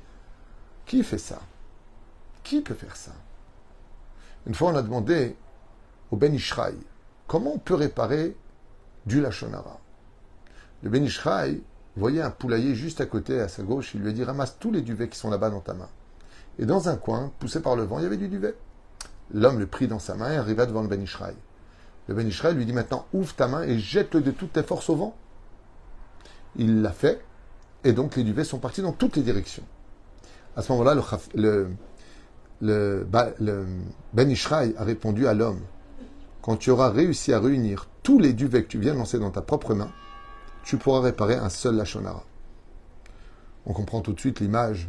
Qui 0.85 1.03
fait 1.03 1.19
ça? 1.19 1.39
Qui 2.43 2.61
peut 2.61 2.73
faire 2.73 2.95
ça? 2.95 3.11
Une 4.47 4.55
fois, 4.55 4.71
on 4.71 4.75
a 4.75 4.81
demandé 4.81 5.35
au 6.11 6.15
Ben 6.15 6.33
Ishraï 6.33 6.75
comment 7.27 7.53
on 7.55 7.59
peut 7.59 7.75
réparer 7.75 8.35
du 9.05 9.21
Lachonara. 9.21 9.79
Le 10.83 10.89
Ben 10.89 11.03
Ishraï 11.03 11.61
voyait 11.95 12.21
un 12.21 12.31
poulailler 12.31 12.75
juste 12.75 13.01
à 13.01 13.05
côté, 13.05 13.39
à 13.39 13.47
sa 13.47 13.63
gauche. 13.63 13.93
Il 13.93 14.01
lui 14.01 14.09
a 14.09 14.13
dit 14.13 14.23
ramasse 14.23 14.57
tous 14.59 14.71
les 14.71 14.81
duvets 14.81 15.09
qui 15.09 15.17
sont 15.17 15.29
là-bas 15.29 15.49
dans 15.49 15.61
ta 15.61 15.73
main. 15.73 15.89
Et 16.59 16.65
dans 16.65 16.89
un 16.89 16.95
coin, 16.95 17.31
poussé 17.39 17.61
par 17.61 17.75
le 17.75 17.83
vent, 17.83 17.99
il 17.99 18.03
y 18.03 18.05
avait 18.05 18.17
du 18.17 18.27
duvet. 18.27 18.55
L'homme 19.33 19.59
le 19.59 19.67
prit 19.67 19.87
dans 19.87 19.99
sa 19.99 20.15
main 20.15 20.31
et 20.31 20.37
arriva 20.37 20.65
devant 20.65 20.81
le 20.81 20.87
Ben 20.87 21.01
Ishraï. 21.01 21.35
Le 22.07 22.13
Ben 22.13 22.27
Ishraï 22.27 22.53
lui 22.53 22.65
dit 22.65 22.73
maintenant 22.73 23.05
ouvre 23.13 23.33
ta 23.33 23.47
main 23.47 23.63
et 23.63 23.79
jette-le 23.79 24.21
de 24.21 24.31
toutes 24.31 24.53
tes 24.53 24.63
forces 24.63 24.89
au 24.89 24.95
vent. 24.95 25.15
Il 26.55 26.81
l'a 26.81 26.91
fait, 26.91 27.21
et 27.83 27.93
donc 27.93 28.15
les 28.15 28.23
duvets 28.23 28.43
sont 28.43 28.59
partis 28.59 28.81
dans 28.81 28.93
toutes 28.93 29.15
les 29.15 29.23
directions. 29.23 29.63
À 30.55 30.61
ce 30.61 30.71
moment-là, 30.71 30.95
le, 31.33 31.69
le, 32.61 33.07
Ben 34.13 34.33
a 34.51 34.83
répondu 34.83 35.27
à 35.27 35.33
l'homme 35.33 35.59
Quand 36.41 36.55
tu 36.55 36.69
auras 36.69 36.89
réussi 36.89 37.33
à 37.33 37.39
réunir 37.39 37.87
tous 38.05 38.19
les 38.19 38.33
duvets 38.33 38.63
que 38.63 38.67
tu 38.67 38.79
viens 38.79 38.93
de 38.93 38.99
lancer 38.99 39.17
dans 39.17 39.31
ta 39.31 39.41
propre 39.41 39.73
main, 39.73 39.91
tu 40.63 40.77
pourras 40.77 41.01
réparer 41.01 41.33
un 41.33 41.49
seul 41.49 41.75
Lachonara. 41.75 42.23
On 43.65 43.73
comprend 43.73 44.01
tout 44.01 44.13
de 44.13 44.19
suite 44.19 44.39
l'image 44.39 44.87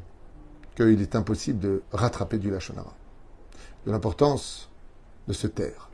qu'il 0.77 1.01
est 1.01 1.17
impossible 1.17 1.59
de 1.59 1.83
rattraper 1.93 2.37
du 2.37 2.51
Lachonara. 2.51 2.95
De 3.87 3.91
l'importance 3.91 4.69
de 5.29 5.33
se 5.33 5.47
taire. 5.47 5.89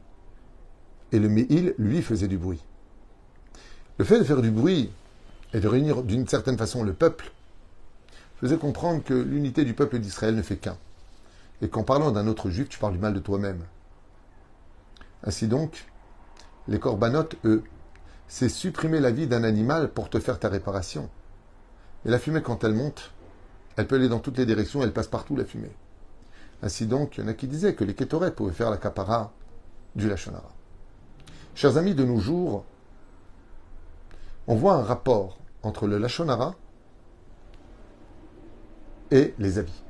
Et 1.12 1.20
le 1.20 1.28
Me'il, 1.28 1.76
lui, 1.78 2.02
faisait 2.02 2.26
du 2.26 2.38
bruit. 2.38 2.60
Le 3.98 4.04
fait 4.04 4.18
de 4.18 4.24
faire 4.24 4.42
du 4.42 4.50
bruit 4.50 4.90
et 5.54 5.60
de 5.60 5.68
réunir 5.68 6.02
d'une 6.02 6.26
certaine 6.26 6.58
façon 6.58 6.82
le 6.82 6.92
peuple 6.92 7.30
faisait 8.40 8.56
comprendre 8.56 9.04
que 9.04 9.14
l'unité 9.14 9.64
du 9.64 9.74
peuple 9.74 10.00
d'Israël 10.00 10.34
ne 10.34 10.42
fait 10.42 10.56
qu'un. 10.56 10.76
Et 11.60 11.68
qu'en 11.68 11.84
parlant 11.84 12.10
d'un 12.10 12.26
autre 12.26 12.50
juif, 12.50 12.68
tu 12.68 12.80
parles 12.80 12.94
du 12.94 12.98
mal 12.98 13.14
de 13.14 13.20
toi-même. 13.20 13.62
Ainsi 15.22 15.46
donc, 15.46 15.86
les 16.68 16.78
corbanotes, 16.78 17.36
eux, 17.44 17.62
c'est 18.28 18.48
supprimer 18.48 19.00
la 19.00 19.10
vie 19.10 19.26
d'un 19.26 19.44
animal 19.44 19.90
pour 19.90 20.08
te 20.08 20.18
faire 20.18 20.38
ta 20.38 20.48
réparation. 20.48 21.10
Et 22.04 22.10
la 22.10 22.18
fumée, 22.18 22.42
quand 22.42 22.64
elle 22.64 22.74
monte, 22.74 23.12
elle 23.76 23.86
peut 23.86 23.96
aller 23.96 24.08
dans 24.08 24.20
toutes 24.20 24.38
les 24.38 24.46
directions, 24.46 24.82
elle 24.82 24.92
passe 24.92 25.08
partout 25.08 25.36
la 25.36 25.44
fumée. 25.44 25.74
Ainsi 26.62 26.86
donc, 26.86 27.16
il 27.16 27.22
y 27.22 27.24
en 27.24 27.28
a 27.28 27.34
qui 27.34 27.48
disaient 27.48 27.74
que 27.74 27.84
les 27.84 27.94
Kétorets 27.94 28.32
pouvaient 28.32 28.52
faire 28.52 28.70
la 28.70 28.76
capara 28.76 29.32
du 29.96 30.08
Lachonara. 30.08 30.50
Chers 31.54 31.76
amis, 31.76 31.94
de 31.94 32.04
nos 32.04 32.18
jours, 32.18 32.64
on 34.46 34.54
voit 34.54 34.74
un 34.74 34.82
rapport 34.82 35.38
entre 35.62 35.86
le 35.86 35.98
Lachonara 35.98 36.54
et 39.10 39.34
les 39.38 39.58
habits. 39.58 39.82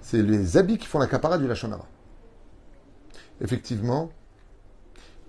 C'est 0.00 0.22
les 0.22 0.56
habits 0.56 0.78
qui 0.78 0.86
font 0.86 0.98
la 0.98 1.06
capara 1.06 1.38
du 1.38 1.46
Lachonara. 1.46 1.86
Effectivement, 3.40 4.10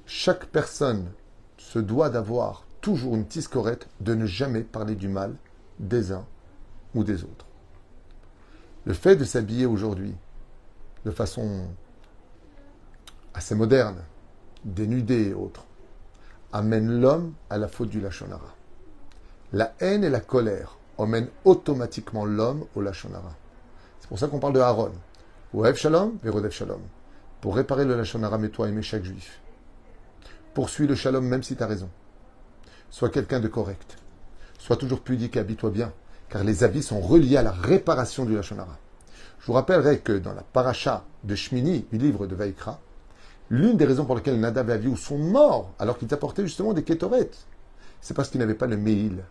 chaque 0.06 0.46
personne 0.48 1.12
se 1.58 1.80
doit 1.80 2.10
d'avoir 2.10 2.66
toujours 2.82 3.16
une 3.16 3.28
tiscorette 3.28 3.88
de 4.00 4.16
ne 4.16 4.26
jamais 4.26 4.62
parler 4.62 4.96
du 4.96 5.08
mal 5.08 5.36
des 5.80 6.12
uns 6.12 6.26
ou 6.96 7.04
des 7.04 7.24
autres. 7.24 7.46
Le 8.86 8.94
fait 8.94 9.16
de 9.16 9.24
s'habiller 9.24 9.66
aujourd'hui 9.66 10.16
de 11.06 11.12
façon 11.12 11.68
assez 13.34 13.56
moderne, 13.56 13.98
dénudé 14.66 15.30
et 15.30 15.34
autres, 15.34 15.66
amène 16.52 17.00
l'homme 17.00 17.34
à 17.50 17.58
la 17.58 17.68
faute 17.68 17.90
du 17.90 18.02
Lachonara. 18.02 18.56
La 19.54 19.74
haine 19.80 20.04
et 20.04 20.10
la 20.10 20.20
colère 20.20 20.78
emmènent 20.98 21.30
automatiquement 21.46 22.26
l'homme 22.26 22.66
au 22.76 22.82
Lachonara. 22.82 23.36
C'est 24.00 24.08
pour 24.08 24.20
ça 24.20 24.28
qu'on 24.28 24.40
parle 24.40 24.54
de 24.54 24.60
Aaron. 24.60 24.92
Oev 25.54 25.76
Shalom, 25.76 26.18
Verodev 26.24 26.52
Shalom. 26.52 26.82
Pour 27.40 27.56
réparer 27.56 27.86
le 27.86 27.96
Lachonara, 27.96 28.38
mets-toi 28.38 28.70
aimer 28.70 28.82
chaque 28.82 29.04
juif. 29.04 29.42
Poursuis 30.54 30.86
le 30.86 30.96
Shalom 30.96 31.26
même 31.26 31.44
si 31.44 31.56
tu 31.56 31.64
as 31.64 31.68
raison. 31.68 31.90
Sois 32.90 33.10
quelqu'un 33.10 33.40
de 33.40 33.48
correct. 33.48 33.96
Sois 34.60 34.76
toujours 34.76 35.00
pudique 35.00 35.38
et 35.38 35.40
habille-toi 35.40 35.70
bien, 35.70 35.94
car 36.30 36.44
les 36.44 36.66
habits 36.66 36.84
sont 36.84 37.00
reliés 37.00 37.38
à 37.38 37.42
la 37.42 37.52
réparation 37.52 38.26
du 38.26 38.36
Lachonara. 38.36 38.78
Je 39.40 39.46
vous 39.46 39.54
rappellerai 39.54 40.00
que 40.00 40.12
dans 40.12 40.34
la 40.34 40.44
paracha 40.44 41.06
de 41.24 41.36
Shmini, 41.36 41.86
du 41.90 41.98
livre 41.98 42.28
de 42.28 42.36
Vaikra, 42.36 42.82
l'une 43.50 43.78
des 43.78 43.86
raisons 43.86 44.04
pour 44.06 44.16
lesquelles 44.16 44.40
Nadav 44.40 44.70
et 44.70 44.74
Avihu 44.74 44.98
sont 44.98 45.18
morts 45.18 45.74
alors 45.80 45.98
qu'ils 45.98 46.14
apportaient 46.14 46.44
justement 46.44 46.74
des 46.74 46.84
kétorettes, 46.84 47.48
c'est 48.02 48.14
parce 48.14 48.30
qu'ils 48.30 48.42
n'avaient 48.42 48.54
pas 48.54 48.68
le 48.68 48.78
Meil 48.78 49.24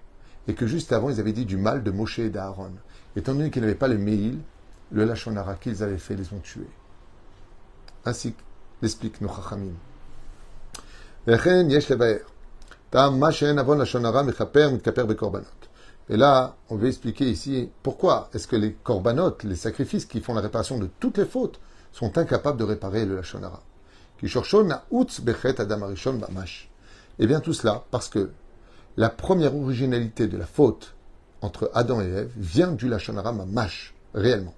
et 0.48 0.54
que 0.54 0.66
juste 0.66 0.92
avant 0.92 1.10
ils 1.10 1.20
avaient 1.20 1.34
dit 1.34 1.44
du 1.44 1.58
mal 1.58 1.82
de 1.82 1.90
Moshe 1.90 2.18
et 2.18 2.30
d'Aaron. 2.30 2.72
Étant 3.14 3.34
donné 3.34 3.50
qu'ils 3.50 3.60
n'avaient 3.60 3.74
pas 3.74 3.88
le 3.88 3.98
Meil, 3.98 4.38
le 4.90 5.04
Lachonara 5.04 5.56
qu'ils 5.56 5.82
avaient 5.82 5.98
fait 5.98 6.16
les 6.16 6.32
ont 6.32 6.40
tués. 6.40 6.70
Ainsi 8.06 8.34
l'explique 8.80 9.20
nos 9.20 9.28
Chachamim. 9.28 9.74
Et 11.26 11.36
là, 16.16 16.56
on 16.70 16.76
veut 16.76 16.88
expliquer 16.88 17.26
ici 17.26 17.68
pourquoi 17.82 18.30
est-ce 18.32 18.48
que 18.48 18.56
les 18.56 18.72
corbanotes, 18.72 19.44
les 19.44 19.54
sacrifices 19.54 20.06
qui 20.06 20.20
font 20.20 20.32
la 20.32 20.40
réparation 20.40 20.78
de 20.78 20.88
toutes 20.98 21.18
les 21.18 21.26
fautes, 21.26 21.60
sont 21.92 22.16
incapables 22.16 22.58
de 22.58 22.64
réparer 22.64 23.04
le 23.04 23.16
Lachonara. 23.16 23.62
Et 27.18 27.26
bien 27.26 27.40
tout 27.40 27.52
cela 27.52 27.84
parce 27.90 28.08
que 28.08 28.30
la 28.96 29.10
première 29.10 29.54
originalité 29.54 30.26
de 30.26 30.38
la 30.38 30.46
faute 30.46 30.94
entre 31.42 31.70
Adam 31.74 32.00
et 32.00 32.08
Ève 32.08 32.32
vient 32.36 32.72
du 32.72 32.88
Lachonara 32.88 33.32
Mamash, 33.32 33.94
réellement. 34.14 34.54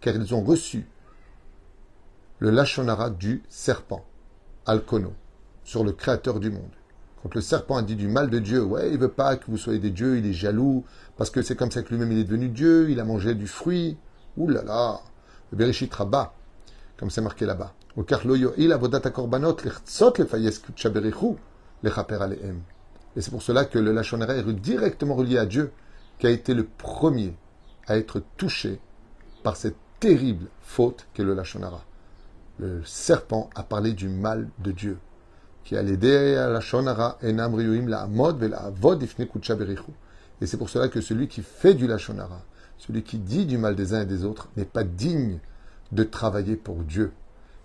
Car 0.00 0.16
ils 0.16 0.34
ont 0.34 0.42
reçu 0.42 0.86
le 2.42 2.50
Lachonara 2.50 3.08
du 3.08 3.42
serpent, 3.48 4.04
Alkono, 4.66 5.14
sur 5.62 5.84
le 5.84 5.92
créateur 5.92 6.40
du 6.40 6.50
monde. 6.50 6.72
Quand 7.22 7.32
le 7.36 7.40
serpent 7.40 7.76
a 7.76 7.82
dit 7.82 7.94
du 7.94 8.08
mal 8.08 8.30
de 8.30 8.40
Dieu, 8.40 8.64
ouais, 8.64 8.90
il 8.90 8.98
veut 8.98 9.06
pas 9.06 9.36
que 9.36 9.48
vous 9.48 9.56
soyez 9.56 9.78
des 9.78 9.92
dieux, 9.92 10.18
il 10.18 10.26
est 10.26 10.32
jaloux, 10.32 10.84
parce 11.16 11.30
que 11.30 11.40
c'est 11.40 11.54
comme 11.54 11.70
ça 11.70 11.84
que 11.84 11.90
lui-même 11.90 12.10
il 12.10 12.18
est 12.18 12.24
devenu 12.24 12.48
Dieu, 12.48 12.90
il 12.90 12.98
a 12.98 13.04
mangé 13.04 13.36
du 13.36 13.46
fruit. 13.46 13.96
Ouh 14.36 14.48
là 14.48 14.64
là, 14.64 14.98
le 15.52 15.56
Bereshit 15.56 15.94
Rabba, 15.94 16.34
comme 16.96 17.10
c'est 17.10 17.20
marqué 17.20 17.46
là-bas. 17.46 17.74
Et 17.96 18.02
c'est 23.20 23.30
pour 23.30 23.42
cela 23.42 23.64
que 23.66 23.78
le 23.78 23.92
Lachonara 23.92 24.34
est 24.34 24.52
directement 24.52 25.14
relié 25.14 25.38
à 25.38 25.46
Dieu, 25.46 25.70
qui 26.18 26.26
a 26.26 26.30
été 26.30 26.54
le 26.54 26.64
premier 26.64 27.36
à 27.86 27.96
être 27.96 28.20
touché 28.36 28.80
par 29.44 29.54
cette 29.54 29.76
terrible 30.00 30.48
faute 30.60 31.06
qu'est 31.14 31.22
le 31.22 31.34
Lachonara. 31.34 31.84
Le 32.58 32.82
serpent 32.84 33.50
a 33.54 33.62
parlé 33.62 33.92
du 33.92 34.08
mal 34.08 34.48
de 34.58 34.72
Dieu 34.72 34.98
qui 35.64 35.76
a 35.76 35.82
l'aider 35.82 36.36
à 36.36 36.48
la 36.48 36.60
shonara 36.60 37.18
enam 37.22 37.58
la 37.88 38.02
amod 38.02 38.42
la 38.42 38.58
avod 38.58 39.02
Et 39.02 40.46
c'est 40.46 40.56
pour 40.56 40.70
cela 40.70 40.88
que 40.88 41.00
celui 41.00 41.28
qui 41.28 41.42
fait 41.42 41.74
du 41.74 41.86
lachonara, 41.86 42.42
celui 42.78 43.02
qui 43.02 43.18
dit 43.18 43.46
du 43.46 43.58
mal 43.58 43.76
des 43.76 43.94
uns 43.94 44.02
et 44.02 44.06
des 44.06 44.24
autres, 44.24 44.48
n'est 44.56 44.64
pas 44.64 44.84
digne 44.84 45.38
de 45.92 46.04
travailler 46.04 46.56
pour 46.56 46.76
Dieu. 46.82 47.12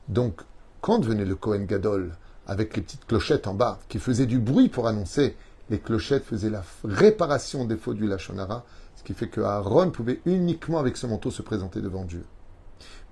Donc, 0.09 0.41
quand 0.81 1.03
venait 1.03 1.25
le 1.25 1.35
Kohen 1.35 1.65
Gadol 1.65 2.15
avec 2.45 2.75
les 2.75 2.83
petites 2.83 3.05
clochettes 3.05 3.47
en 3.47 3.53
bas, 3.53 3.79
qui 3.89 3.99
faisaient 3.99 4.25
du 4.25 4.39
bruit 4.39 4.69
pour 4.69 4.87
annoncer, 4.87 5.35
les 5.69 5.79
clochettes 5.79 6.23
faisaient 6.23 6.49
la 6.49 6.63
réparation 6.83 7.65
des 7.65 7.77
faux 7.77 7.93
du 7.93 8.07
lachonara, 8.07 8.63
ce 8.95 9.03
qui 9.03 9.13
fait 9.13 9.27
que 9.27 9.41
Aaron 9.41 9.91
pouvait 9.91 10.21
uniquement 10.25 10.79
avec 10.79 10.97
ce 10.97 11.07
manteau 11.07 11.31
se 11.31 11.41
présenter 11.41 11.81
devant 11.81 12.05
Dieu. 12.05 12.23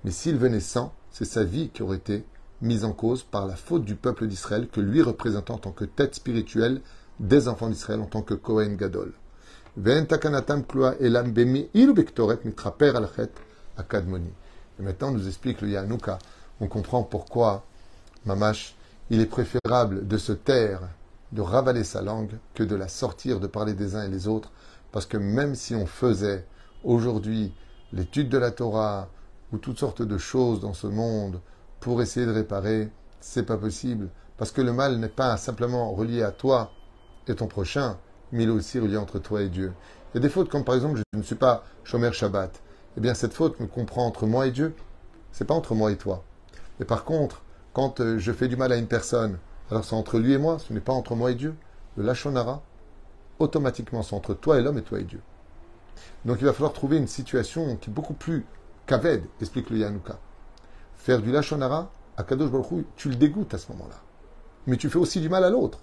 Mais 0.04 0.10
s'il 0.10 0.36
venait 0.36 0.60
sans, 0.60 0.94
c'est 1.16 1.24
sa 1.24 1.44
vie 1.44 1.70
qui 1.70 1.82
aurait 1.82 1.96
été 1.96 2.26
mise 2.60 2.84
en 2.84 2.92
cause 2.92 3.22
par 3.22 3.46
la 3.46 3.56
faute 3.56 3.86
du 3.86 3.94
peuple 3.94 4.26
d'Israël 4.26 4.68
que 4.68 4.82
lui 4.82 5.00
représentant 5.00 5.54
en 5.54 5.58
tant 5.58 5.72
que 5.72 5.86
tête 5.86 6.14
spirituelle 6.14 6.82
des 7.20 7.48
enfants 7.48 7.70
d'Israël 7.70 8.00
en 8.00 8.04
tant 8.04 8.20
que 8.20 8.34
Kohen 8.34 8.76
Gadol. 8.76 9.14
Et 9.78 9.80
maintenant, 14.82 15.08
on 15.08 15.12
nous 15.12 15.26
explique 15.26 15.62
le 15.62 15.70
Yanouka. 15.70 16.18
On 16.60 16.68
comprend 16.68 17.02
pourquoi, 17.02 17.64
Mamash, 18.26 18.76
il 19.08 19.18
est 19.22 19.24
préférable 19.24 20.06
de 20.06 20.18
se 20.18 20.32
taire, 20.32 20.82
de 21.32 21.40
ravaler 21.40 21.84
sa 21.84 22.02
langue, 22.02 22.36
que 22.52 22.62
de 22.62 22.76
la 22.76 22.88
sortir, 22.88 23.40
de 23.40 23.46
parler 23.46 23.72
des 23.72 23.96
uns 23.96 24.04
et 24.04 24.10
les 24.10 24.28
autres. 24.28 24.52
Parce 24.92 25.06
que 25.06 25.16
même 25.16 25.54
si 25.54 25.74
on 25.74 25.86
faisait 25.86 26.44
aujourd'hui 26.84 27.54
l'étude 27.94 28.28
de 28.28 28.36
la 28.36 28.50
Torah 28.50 29.08
ou 29.52 29.58
toutes 29.58 29.78
sortes 29.78 30.02
de 30.02 30.18
choses 30.18 30.60
dans 30.60 30.74
ce 30.74 30.86
monde, 30.86 31.40
pour 31.80 32.02
essayer 32.02 32.26
de 32.26 32.32
réparer, 32.32 32.90
c'est 33.20 33.44
pas 33.44 33.56
possible. 33.56 34.08
Parce 34.36 34.50
que 34.50 34.60
le 34.60 34.72
mal 34.72 34.98
n'est 34.98 35.08
pas 35.08 35.36
simplement 35.36 35.92
relié 35.92 36.22
à 36.22 36.32
toi 36.32 36.70
et 37.28 37.34
ton 37.34 37.46
prochain, 37.46 37.98
mais 38.32 38.44
il 38.44 38.48
est 38.48 38.52
aussi 38.52 38.78
relié 38.78 38.96
entre 38.96 39.18
toi 39.18 39.42
et 39.42 39.48
Dieu. 39.48 39.72
Il 40.12 40.16
y 40.16 40.18
a 40.18 40.20
des 40.20 40.28
fautes 40.28 40.48
comme 40.48 40.64
par 40.64 40.74
exemple, 40.74 41.00
je 41.12 41.18
ne 41.18 41.22
suis 41.22 41.34
pas 41.34 41.64
Shomer 41.84 42.12
Shabbat. 42.12 42.60
Eh 42.96 43.00
bien, 43.00 43.14
cette 43.14 43.34
faute 43.34 43.60
me 43.60 43.66
comprend 43.66 44.06
entre 44.06 44.26
moi 44.26 44.46
et 44.46 44.50
Dieu. 44.50 44.74
C'est 45.32 45.44
pas 45.44 45.54
entre 45.54 45.74
moi 45.74 45.92
et 45.92 45.96
toi. 45.96 46.24
Mais 46.78 46.86
par 46.86 47.04
contre, 47.04 47.42
quand 47.72 48.00
euh, 48.00 48.18
je 48.18 48.32
fais 48.32 48.48
du 48.48 48.56
mal 48.56 48.72
à 48.72 48.76
une 48.76 48.86
personne, 48.86 49.38
alors 49.70 49.84
c'est 49.84 49.94
entre 49.94 50.18
lui 50.18 50.32
et 50.32 50.38
moi, 50.38 50.58
ce 50.58 50.72
n'est 50.72 50.80
pas 50.80 50.92
entre 50.92 51.14
moi 51.14 51.30
et 51.30 51.34
Dieu. 51.34 51.54
Le 51.96 52.04
Lachonara, 52.04 52.62
automatiquement, 53.38 54.02
c'est 54.02 54.14
entre 54.14 54.34
toi 54.34 54.58
et 54.58 54.62
l'homme 54.62 54.78
et 54.78 54.82
toi 54.82 55.00
et 55.00 55.04
Dieu. 55.04 55.20
Donc 56.24 56.38
il 56.40 56.46
va 56.46 56.52
falloir 56.52 56.72
trouver 56.72 56.96
une 56.96 57.06
situation 57.06 57.76
qui 57.76 57.90
est 57.90 57.92
beaucoup 57.92 58.14
plus 58.14 58.44
kaved, 58.86 59.24
explique 59.40 59.70
le 59.70 59.78
Yanouka. 59.78 60.18
Faire 60.96 61.20
du 61.20 61.32
lachonara, 61.32 61.90
à 62.16 62.22
Kadosh 62.24 62.50
Baruch 62.50 62.84
tu 62.96 63.08
le 63.08 63.16
dégoûtes 63.16 63.52
à 63.52 63.58
ce 63.58 63.70
moment-là. 63.72 64.00
Mais 64.66 64.76
tu 64.76 64.88
fais 64.88 64.98
aussi 64.98 65.20
du 65.20 65.28
mal 65.28 65.44
à 65.44 65.50
l'autre. 65.50 65.80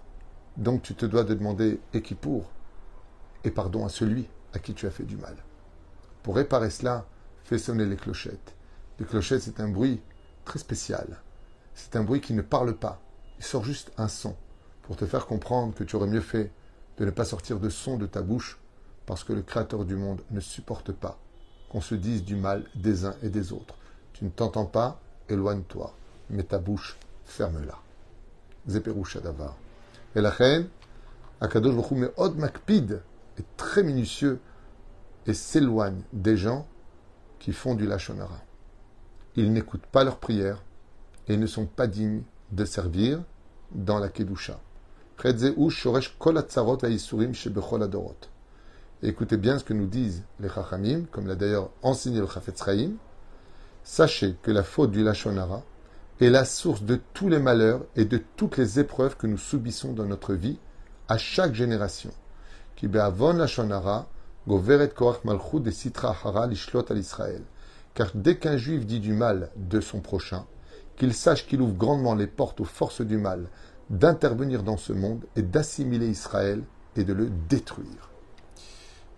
Donc 0.57 0.81
tu 0.81 0.95
te 0.95 1.05
dois 1.05 1.23
de 1.23 1.33
demander 1.33 1.79
pour 2.21 2.49
et 3.43 3.51
pardon 3.51 3.85
à 3.85 3.89
celui 3.89 4.27
à 4.53 4.59
qui 4.59 4.73
tu 4.73 4.87
as 4.87 4.91
fait 4.91 5.03
du 5.03 5.17
mal. 5.17 5.35
Pour 6.21 6.35
réparer 6.35 6.69
cela, 6.69 7.05
fais 7.43 7.57
sonner 7.57 7.85
les 7.85 7.97
clochettes. 7.97 8.55
Les 8.99 9.05
clochettes, 9.05 9.41
c'est 9.41 9.59
un 9.59 9.67
bruit 9.67 10.01
très 10.45 10.59
spécial. 10.59 11.21
C'est 11.73 11.95
un 11.95 12.03
bruit 12.03 12.21
qui 12.21 12.33
ne 12.33 12.41
parle 12.41 12.75
pas. 12.75 13.01
Il 13.39 13.43
sort 13.43 13.63
juste 13.63 13.91
un 13.97 14.07
son 14.07 14.35
pour 14.83 14.95
te 14.95 15.05
faire 15.05 15.25
comprendre 15.25 15.73
que 15.73 15.83
tu 15.83 15.95
aurais 15.95 16.07
mieux 16.07 16.21
fait 16.21 16.51
de 16.97 17.05
ne 17.05 17.11
pas 17.11 17.25
sortir 17.25 17.59
de 17.59 17.69
son 17.69 17.97
de 17.97 18.05
ta 18.05 18.21
bouche 18.21 18.59
parce 19.05 19.23
que 19.23 19.33
le 19.33 19.41
Créateur 19.41 19.85
du 19.85 19.95
monde 19.95 20.21
ne 20.31 20.39
supporte 20.39 20.91
pas 20.91 21.19
qu'on 21.73 21.81
se 21.81 21.95
dise 21.95 22.23
du 22.23 22.35
mal 22.35 22.63
des 22.75 23.03
uns 23.03 23.15
et 23.23 23.29
des 23.29 23.51
autres. 23.51 23.75
Tu 24.13 24.23
ne 24.25 24.29
t'entends 24.29 24.67
pas, 24.67 25.01
éloigne-toi, 25.27 25.91
mais 26.29 26.43
ta 26.43 26.59
bouche, 26.59 26.97
ferme-la. 27.25 27.79
Et 30.15 30.21
la 30.21 30.29
reine, 30.29 30.67
Akadosh 31.41 31.73
Baruch 31.75 32.11
Od 32.15 32.37
Makpid, 32.37 33.01
est 33.39 33.57
très 33.57 33.81
minutieux 33.81 34.39
et 35.25 35.33
s'éloigne 35.33 36.03
des 36.13 36.37
gens 36.37 36.67
qui 37.39 37.53
font 37.53 37.73
du 37.73 37.87
Lachonara. 37.87 38.39
Ils 39.35 39.51
n'écoutent 39.51 39.87
pas 39.87 40.03
leurs 40.03 40.19
prières 40.19 40.61
et 41.27 41.37
ne 41.37 41.47
sont 41.47 41.65
pas 41.65 41.87
dignes 41.87 42.21
de 42.51 42.65
servir 42.65 43.23
dans 43.71 43.97
la 43.97 44.09
Kedusha. 44.09 44.59
Écoutez 49.05 49.35
bien 49.35 49.59
ce 49.59 49.65
que 49.65 49.73
nous 49.73 49.87
disent 49.87 50.23
les 50.39 50.47
Chachamim, 50.47 51.03
comme 51.11 51.27
l'a 51.27 51.35
d'ailleurs 51.35 51.71
enseigné 51.81 52.21
le 52.21 52.27
Chafetz 52.27 52.63
Chaim, 52.63 52.91
Sachez 53.83 54.37
que 54.41 54.49
la 54.49 54.63
faute 54.63 54.91
du 54.91 55.03
Lachonara 55.03 55.61
est 56.21 56.29
la 56.29 56.45
source 56.45 56.83
de 56.83 56.97
tous 57.13 57.27
les 57.27 57.39
malheurs 57.39 57.81
et 57.97 58.05
de 58.05 58.17
toutes 58.37 58.55
les 58.55 58.79
épreuves 58.79 59.17
que 59.17 59.27
nous 59.27 59.37
subissons 59.37 59.91
dans 59.91 60.05
notre 60.05 60.33
vie 60.35 60.57
à 61.09 61.17
chaque 61.17 61.53
génération. 61.53 62.11
Lachonara, 62.81 64.07
Car 67.93 68.11
dès 68.15 68.37
qu'un 68.37 68.55
juif 68.57 68.85
dit 68.85 68.99
du 69.01 69.11
mal 69.11 69.49
de 69.57 69.81
son 69.81 69.99
prochain, 69.99 70.45
qu'il 70.95 71.13
sache 71.13 71.45
qu'il 71.45 71.59
ouvre 71.59 71.75
grandement 71.75 72.15
les 72.15 72.27
portes 72.27 72.61
aux 72.61 72.65
forces 72.65 73.01
du 73.01 73.17
mal 73.17 73.49
d'intervenir 73.89 74.63
dans 74.63 74.77
ce 74.77 74.93
monde 74.93 75.25
et 75.35 75.41
d'assimiler 75.41 76.07
Israël 76.07 76.63
et 76.95 77.03
de 77.03 77.11
le 77.11 77.29
détruire, 77.49 78.12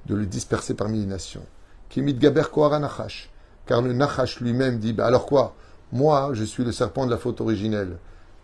de 0.05 0.15
le 0.15 0.25
disperser 0.25 0.73
parmi 0.73 0.99
les 0.99 1.05
nations. 1.05 1.45
Kimit 1.89 2.15
Gaber 2.15 2.49
Kohara 2.51 2.79
car 3.65 3.81
le 3.81 3.93
Nachash 3.93 4.39
lui-même 4.39 4.79
dit 4.79 4.93
bah 4.93 5.07
Alors 5.07 5.25
quoi? 5.25 5.55
Moi, 5.91 6.31
je 6.33 6.43
suis 6.43 6.63
le 6.63 6.71
serpent 6.71 7.05
de 7.05 7.11
la 7.11 7.17
faute 7.17 7.41
originelle. 7.41 7.97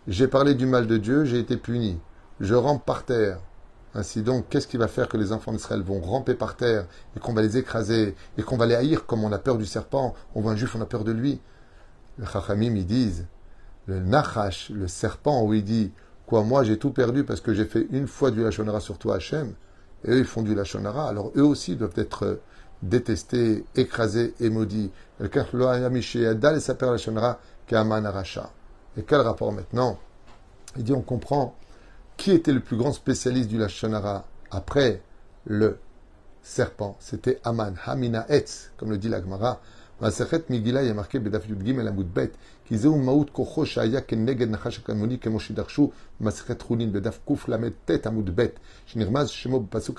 J'ai 0.08 0.26
parlé 0.26 0.54
du 0.54 0.66
mal 0.66 0.86
de 0.86 0.96
Dieu, 0.96 1.24
j'ai 1.24 1.38
été 1.38 1.56
puni. 1.56 2.00
Je 2.40 2.54
rampe 2.54 2.84
par 2.84 3.04
terre. 3.04 3.38
Ainsi 3.94 4.22
donc, 4.22 4.48
qu'est-ce 4.48 4.66
qui 4.66 4.78
va 4.78 4.88
faire 4.88 5.08
que 5.08 5.16
les 5.16 5.32
enfants 5.32 5.52
d'Israël 5.52 5.82
vont 5.82 6.00
ramper 6.00 6.34
par 6.34 6.56
terre 6.56 6.86
et 7.14 7.20
qu'on 7.20 7.34
va 7.34 7.42
les 7.42 7.58
écraser 7.58 8.16
et 8.38 8.42
qu'on 8.42 8.56
va 8.56 8.66
les 8.66 8.74
haïr 8.74 9.06
comme 9.06 9.22
on 9.22 9.32
a 9.32 9.38
peur 9.38 9.58
du 9.58 9.66
serpent? 9.66 10.14
On 10.34 10.40
voit 10.40 10.52
un 10.52 10.56
juif, 10.56 10.74
on 10.74 10.80
a 10.80 10.86
peur 10.86 11.04
de 11.04 11.12
lui. 11.12 11.40
Les 12.18 12.26
Chachamim, 12.26 12.74
ils 12.74 12.86
disent, 12.86 13.26
le 13.86 14.00
Nachash, 14.00 14.70
le 14.70 14.88
serpent, 14.88 15.42
où 15.44 15.52
il 15.52 15.62
dit, 15.62 15.92
quoi, 16.26 16.42
moi 16.42 16.64
j'ai 16.64 16.78
tout 16.78 16.90
perdu 16.90 17.24
parce 17.24 17.40
que 17.40 17.52
j'ai 17.52 17.64
fait 17.64 17.86
une 17.90 18.06
fois 18.06 18.30
du 18.30 18.42
Lachonara 18.42 18.80
sur 18.80 18.98
toi, 18.98 19.16
Hachem, 19.16 19.54
et 20.04 20.10
eux 20.10 20.18
ils 20.18 20.24
font 20.24 20.42
du 20.42 20.54
Lachonara, 20.54 21.08
alors 21.08 21.32
eux 21.36 21.44
aussi 21.44 21.76
doivent 21.76 21.96
être 21.96 22.40
détestés, 22.82 23.64
écrasés 23.76 24.34
et 24.40 24.50
maudits. 24.50 24.90
Et 25.20 25.28
quel 29.02 29.20
rapport 29.20 29.52
maintenant? 29.52 29.98
Il 30.76 30.84
dit, 30.84 30.92
on 30.92 31.02
comprend 31.02 31.54
qui 32.16 32.32
était 32.32 32.52
le 32.52 32.60
plus 32.60 32.76
grand 32.76 32.92
spécialiste 32.92 33.48
du 33.48 33.58
Lachonara 33.58 34.24
après 34.50 35.02
le 35.44 35.78
serpent 36.42 36.96
C'était 37.00 37.40
Aman, 37.44 37.74
Hamina 37.86 38.26
Etz, 38.28 38.72
comme 38.76 38.90
le 38.90 38.98
dit 38.98 39.08
la 39.08 39.20
Gemara. 39.20 39.60
Bet, 42.02 42.32
Nachash 44.46 44.82
Kemoshi 45.20 45.52
Darshu, 45.52 45.90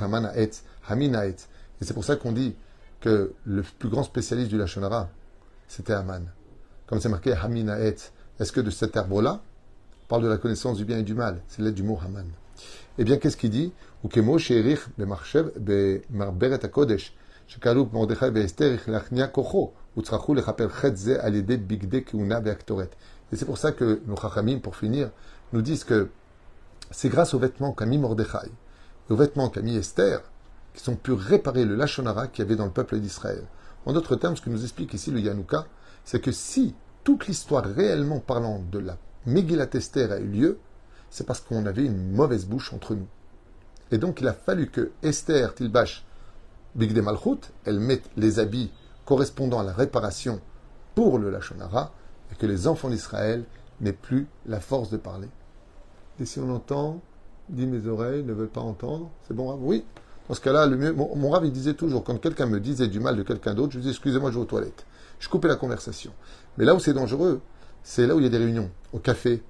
Haman 0.01 0.31
Et 1.15 1.86
c'est 1.86 1.93
pour 1.93 2.03
ça 2.03 2.15
qu'on 2.17 2.33
dit 2.33 2.53
que 3.00 3.33
le 3.45 3.63
plus 3.79 3.88
grand 3.88 4.03
spécialiste 4.03 4.50
du 4.50 4.57
Lachonara, 4.57 5.10
c'était 5.69 5.93
Haman. 5.93 6.29
Comme 6.86 7.00
c'est 7.00 7.07
marqué 7.07 7.31
Hamin 7.31 7.69
Haetz, 7.69 8.12
est-ce 8.41 8.51
que 8.51 8.60
de 8.60 8.72
cet 8.72 8.98
arbre-là, 8.98 9.41
on 10.03 10.07
parle 10.07 10.24
de 10.24 10.27
la 10.27 10.38
connaissance 10.38 10.75
du 10.77 10.83
bien 10.83 11.00
et 11.00 11.03
du 11.03 11.13
mal? 11.13 11.41
C'est 11.48 11.62
l'aide 11.62 11.75
du 11.75 11.83
mot 11.83 11.98
Haman. 12.03 12.25
Eh 12.98 13.05
bien, 13.05 13.15
qu'est-ce 13.17 13.38
qu'il 13.38 13.51
dit? 13.51 13.72
Et 19.95 20.01
c'est 23.35 23.45
pour 23.45 23.57
ça 23.57 23.71
que 23.71 24.01
nos 24.05 24.15
Chachamim, 24.15 24.59
pour 24.59 24.75
finir, 24.75 25.12
nous 25.53 25.62
disent 25.62 25.83
que 25.83 26.09
c'est 26.91 27.09
grâce 27.09 27.33
aux 27.33 27.39
vêtements 27.39 27.73
qu'a 27.73 27.85
mis 27.85 27.97
Mordechai 27.97 28.47
et 29.09 29.13
aux 29.13 29.15
vêtements 29.15 29.50
qu'a 29.50 29.62
mis 29.62 29.75
Esther 29.75 30.21
qu'ils 30.73 30.91
ont 30.91 30.95
pu 30.95 31.12
réparer 31.12 31.65
le 31.65 31.75
Lachonara 31.75 32.27
qu'il 32.27 32.43
y 32.43 32.47
avait 32.47 32.55
dans 32.55 32.65
le 32.65 32.71
peuple 32.71 33.00
d'Israël. 33.00 33.43
En 33.85 33.93
d'autres 33.93 34.15
termes, 34.15 34.35
ce 34.35 34.41
que 34.41 34.50
nous 34.50 34.63
explique 34.63 34.93
ici 34.93 35.12
le 35.12 35.19
Yanouka, 35.19 35.67
c'est 36.05 36.19
que 36.19 36.31
si 36.31 36.73
toute 37.03 37.27
l'histoire 37.27 37.65
réellement 37.65 38.19
parlant 38.19 38.63
de 38.71 38.79
la 38.79 38.97
Megillat 39.25 39.69
Esther 39.73 40.12
a 40.12 40.19
eu 40.19 40.27
lieu, 40.27 40.59
c'est 41.09 41.27
parce 41.27 41.41
qu'on 41.41 41.65
avait 41.65 41.85
une 41.85 42.13
mauvaise 42.13 42.45
bouche 42.45 42.73
entre 42.73 42.95
nous. 42.95 43.07
Et 43.91 44.00
donc 44.00 44.21
il 44.21 44.27
a 44.27 44.33
fallu 44.33 44.69
que 44.69 44.91
Esther 45.03 45.53
Tilbash 45.53 46.03
Bigde 46.75 47.03
Malchut, 47.03 47.51
elle 47.65 47.79
mette 47.79 48.09
les 48.17 48.39
habits 48.39 48.71
correspondant 49.05 49.60
à 49.60 49.63
la 49.63 49.74
réparation 49.74 50.39
pour 50.95 51.17
le 51.17 51.29
Lachonara, 51.29 51.91
et 52.31 52.36
que 52.36 52.45
les 52.45 52.67
enfants 52.67 52.89
d'Israël 52.89 53.43
n'aient 53.81 53.93
plus 53.93 54.27
la 54.45 54.60
force 54.60 54.89
de 54.89 54.98
parler. 54.98 55.27
Et 56.19 56.25
si 56.25 56.39
on 56.39 56.50
entend, 56.53 57.01
dit 57.50 57.65
mes 57.65 57.88
oreilles 57.88 58.24
ne 58.24 58.33
veulent 58.33 58.48
pas 58.48 58.62
entendre, 58.62 59.10
c'est 59.27 59.33
bon, 59.33 59.57
oui. 59.62 59.83
Dans 60.29 60.36
ce 60.36 60.41
cas-là, 60.41 60.67
le 60.67 60.77
mieux, 60.77 60.93
mon, 60.93 61.15
mon 61.15 61.41
disait 61.41 61.74
toujours, 61.74 62.03
quand 62.03 62.17
quelqu'un 62.17 62.45
me 62.45 62.60
disait 62.60 62.88
du 62.88 63.00
mal 63.00 63.17
de 63.17 63.24
quelqu'un 63.24 63.53
d'autre, 63.53 63.74
je 63.74 63.79
disais, 63.79 63.91
excusez-moi, 63.91 64.31
je 64.31 64.36
vais 64.36 64.41
aux 64.41 64.45
toilettes. 64.45 64.86
Je 65.19 65.27
coupais 65.27 65.48
la 65.48 65.55
conversation. 65.55 66.12
Mais 66.57 66.65
là 66.65 66.75
où 66.75 66.79
c'est 66.79 66.93
dangereux, 66.93 67.41
c'est 67.83 68.07
là 68.07 68.15
où 68.15 68.19
il 68.19 68.24
y 68.24 68.27
a 68.27 68.29
des 68.29 68.38
réunions, 68.38 68.69
au 68.93 69.00
café. 69.00 69.43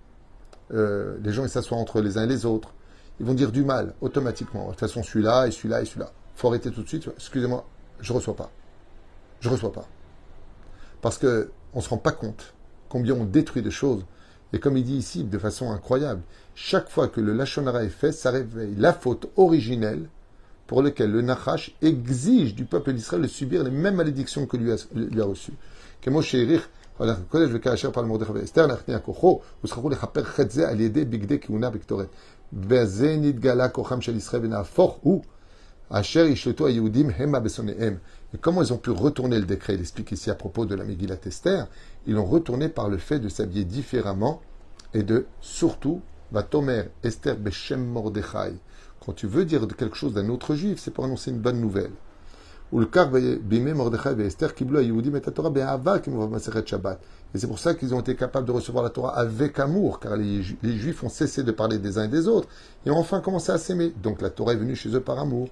Euh, 0.74 1.18
les 1.24 1.32
gens, 1.32 1.44
ils 1.44 1.50
s'assoient 1.50 1.78
entre 1.78 2.02
les 2.02 2.18
uns 2.18 2.24
et 2.24 2.28
les 2.28 2.46
autres 2.46 2.74
ils 3.20 3.26
vont 3.26 3.34
dire 3.34 3.52
du 3.52 3.64
mal 3.64 3.94
automatiquement. 4.02 4.66
De 4.66 4.70
toute 4.72 4.80
façon, 4.80 5.04
celui-là 5.04 5.48
et 5.48 5.52
celui-là 5.52 5.82
et 5.82 5.86
celui-là. 5.86 6.12
Il 6.36 6.40
faut 6.40 6.48
arrêter 6.48 6.72
tout 6.72 6.84
de 6.84 6.88
suite. 6.88 7.08
Excusez-moi, 7.16 7.66
je 8.00 8.12
ne 8.12 8.18
reçois 8.18 8.36
pas. 8.36 8.52
Je 9.44 9.50
ne 9.50 9.56
reçois 9.56 9.74
pas. 9.74 9.86
Parce 11.02 11.18
qu'on 11.18 11.48
ne 11.76 11.82
se 11.82 11.90
rend 11.90 11.98
pas 11.98 12.14
compte 12.14 12.54
combien 12.88 13.14
on 13.14 13.26
détruit 13.26 13.62
des 13.62 13.72
choses. 13.72 14.06
Et 14.54 14.60
comme 14.60 14.78
il 14.78 14.86
dit 14.86 14.96
ici, 14.96 15.26
de 15.26 15.38
façon 15.38 15.70
incroyable, 15.72 16.22
chaque 16.56 16.88
fois 16.90 17.10
que 17.10 17.20
le 17.20 17.34
Lachonara 17.34 17.84
est 17.84 17.90
fait, 17.90 18.14
ça 18.14 18.32
réveille 18.32 18.74
la 18.78 18.94
faute 18.94 19.28
originelle 19.36 20.08
pour 20.66 20.82
laquelle 20.82 21.12
le 21.12 21.22
Nachash 21.22 21.76
exige 21.82 22.56
du 22.56 22.64
peuple 22.64 22.94
d'Israël 22.94 23.24
de 23.24 23.28
subir 23.28 23.66
les 23.66 23.72
mêmes 23.72 23.96
malédictions 23.96 24.46
que 24.46 24.56
lui 24.56 24.72
a, 24.72 24.78
lui 24.96 25.22
a 25.22 25.26
reçues. 25.26 25.52
Et 38.34 38.38
comment 38.40 38.64
ils 38.64 38.74
ont 38.74 38.78
pu 38.78 38.90
retourner 38.90 39.38
le 39.38 39.46
décret? 39.46 39.76
Il 39.76 39.82
explique 39.82 40.12
ici 40.12 40.32
à 40.32 40.36
propos 40.36 40.66
de 40.66 40.74
la 40.76 40.84
Megillat 40.84 41.18
Esther. 41.26 41.68
Ils 42.08 42.16
l'ont 42.16 42.26
retourné 42.26 42.68
par 42.68 42.90
le 42.90 42.98
fait 42.98 43.20
de 43.20 43.30
s'habiller 43.30 43.64
différemment 43.64 44.42
et 44.94 45.04
de 45.04 45.26
surtout, 45.40 46.02
Vatomer 46.32 46.86
Esther 47.04 47.38
Beshem 47.38 47.86
Mordechai. 47.86 48.54
Quand 49.06 49.14
tu 49.14 49.28
veux 49.28 49.46
dire 49.46 49.68
quelque 49.78 49.96
chose 49.96 50.14
d'un 50.14 50.30
autre 50.30 50.56
juif, 50.56 50.80
c'est 50.80 50.92
pour 50.92 51.06
annoncer 51.06 51.30
une 51.30 51.40
bonne 51.40 51.60
nouvelle. 51.60 51.92
Et 52.76 52.80
c'est 57.36 57.48
pour 57.48 57.60
ça 57.60 57.76
qu'ils 57.76 57.94
ont 57.94 58.00
été 58.00 58.16
capables 58.16 58.48
de 58.48 58.52
recevoir 58.52 58.84
la 58.84 58.90
Torah 58.90 59.16
avec 59.16 59.60
amour, 59.60 60.00
car 60.00 60.18
les, 60.18 60.42
Juifs 60.42 61.04
ont 61.04 61.10
cessé 61.10 61.44
de 61.44 61.52
parler 61.52 61.78
des 61.78 62.00
uns 62.00 62.06
et 62.06 62.08
des 62.08 62.28
autres 62.28 62.48
et 62.88 62.90
ont 62.90 62.98
enfin 62.98 63.20
commencé 63.20 63.52
à 63.52 63.60
s'aimer. 63.60 63.94
Donc 64.02 64.24
la 64.24 64.32
Torah 64.32 64.54
est 64.54 64.58
venue 64.58 64.76
chez 64.76 64.90
eux 64.96 65.02
par 65.02 65.20
amour. 65.20 65.50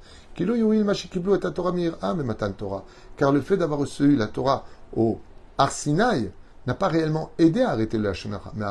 Car 3.17 3.31
le 3.31 3.41
fait 3.41 3.57
d'avoir 3.57 3.79
reçu 3.79 4.15
la 4.15 4.27
Torah 4.27 4.65
au 4.95 5.19
Arsinaï, 5.60 6.31
n'a 6.67 6.74
pas 6.74 6.88
réellement 6.88 7.32
aidé 7.39 7.62
à 7.62 7.71
arrêter 7.71 7.97
le 7.97 8.04
Lachonara. 8.04 8.54
Mais 8.56 8.65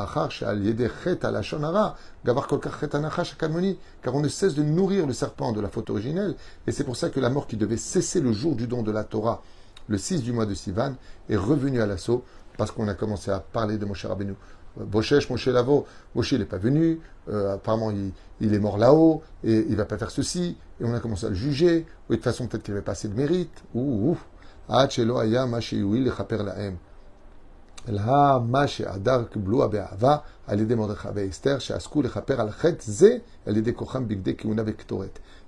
car 4.01 4.15
on 4.15 4.21
ne 4.21 4.27
cesse 4.27 4.55
de 4.55 4.63
nourrir 4.63 5.07
le 5.07 5.13
serpent 5.13 5.51
de 5.51 5.61
la 5.61 5.69
faute 5.69 5.89
originelle, 5.89 6.35
et 6.67 6.71
c'est 6.71 6.83
pour 6.83 6.95
ça 6.95 7.09
que 7.09 7.19
la 7.19 7.29
mort 7.29 7.47
qui 7.47 7.57
devait 7.57 7.77
cesser 7.77 8.21
le 8.21 8.31
jour 8.31 8.55
du 8.55 8.67
don 8.67 8.83
de 8.83 8.91
la 8.91 9.03
Torah, 9.03 9.43
le 9.87 9.97
6 9.97 10.23
du 10.23 10.31
mois 10.31 10.45
de 10.45 10.53
Sivan, 10.53 10.95
est 11.29 11.35
revenue 11.35 11.81
à 11.81 11.85
l'assaut, 11.85 12.23
parce 12.57 12.71
qu'on 12.71 12.87
a 12.87 12.93
commencé 12.93 13.31
à 13.31 13.39
parler 13.39 13.77
de 13.77 13.85
Moshe 13.85 14.05
Rabbeinu. 14.05 14.35
Bochesh, 14.77 15.29
Moshe 15.29 15.47
Lavo, 15.47 15.85
Moshe 16.15 16.33
n'est 16.33 16.45
pas 16.45 16.57
venu, 16.57 17.01
euh, 17.29 17.55
apparemment 17.55 17.91
il, 18.39 18.53
est 18.53 18.59
mort 18.59 18.77
là-haut, 18.77 19.21
et 19.43 19.65
il 19.67 19.75
va 19.75 19.83
pas 19.83 19.97
faire 19.97 20.11
ceci, 20.11 20.57
et 20.79 20.85
on 20.85 20.93
a 20.93 20.99
commencé 21.01 21.25
à 21.25 21.29
le 21.29 21.35
juger, 21.35 21.85
ou 22.07 22.13
de 22.13 22.15
toute 22.15 22.23
façon 22.23 22.47
peut-être 22.47 22.63
qu'il 22.63 22.73
n'avait 22.73 22.85
pas 22.85 22.93
assez 22.93 23.09
de 23.09 23.15
mérite, 23.15 23.63
ou, 23.73 24.11
ou, 24.11 24.17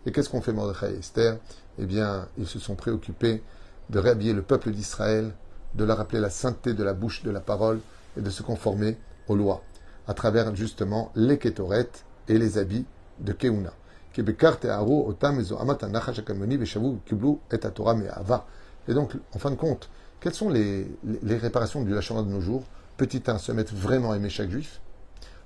et 0.05 0.11
qu'est-ce 0.11 0.29
qu'on 0.29 0.41
fait 0.41 0.53
Mordechai 0.53 0.93
et 0.93 0.99
Esther 0.99 1.37
Eh 1.77 1.85
bien, 1.85 2.27
ils 2.37 2.47
se 2.47 2.59
sont 2.59 2.75
préoccupés 2.75 3.43
de 3.89 3.99
réhabiller 3.99 4.33
le 4.33 4.41
peuple 4.41 4.71
d'Israël, 4.71 5.33
de 5.75 5.83
leur 5.83 5.97
rappeler 5.97 6.19
la 6.19 6.29
sainteté 6.29 6.73
de 6.73 6.83
la 6.83 6.93
bouche, 6.93 7.23
de 7.23 7.31
la 7.31 7.39
parole, 7.39 7.79
et 8.17 8.21
de 8.21 8.29
se 8.29 8.43
conformer 8.43 8.97
aux 9.27 9.35
lois, 9.35 9.63
à 10.07 10.13
travers 10.13 10.55
justement 10.55 11.11
les 11.15 11.37
Ketoret 11.37 11.89
et 12.27 12.37
les 12.37 12.57
habits 12.57 12.85
de 13.19 13.33
Keuna. 13.33 13.73
Et 14.15 14.23
donc, 18.93 19.13
en 19.33 19.39
fin 19.39 19.51
de 19.51 19.55
compte, 19.55 19.89
quelles 20.23 20.33
sont 20.33 20.49
les, 20.49 20.87
réparations 21.25 21.83
du 21.83 21.93
lachonara 21.93 22.25
de 22.25 22.31
nos 22.31 22.39
jours 22.39 22.63
Petit 22.95 23.21
1, 23.27 23.39
se 23.39 23.51
mettre 23.51 23.75
vraiment 23.75 24.13
à 24.13 24.15
aimer 24.15 24.29
chaque 24.29 24.49
juif. 24.49 24.79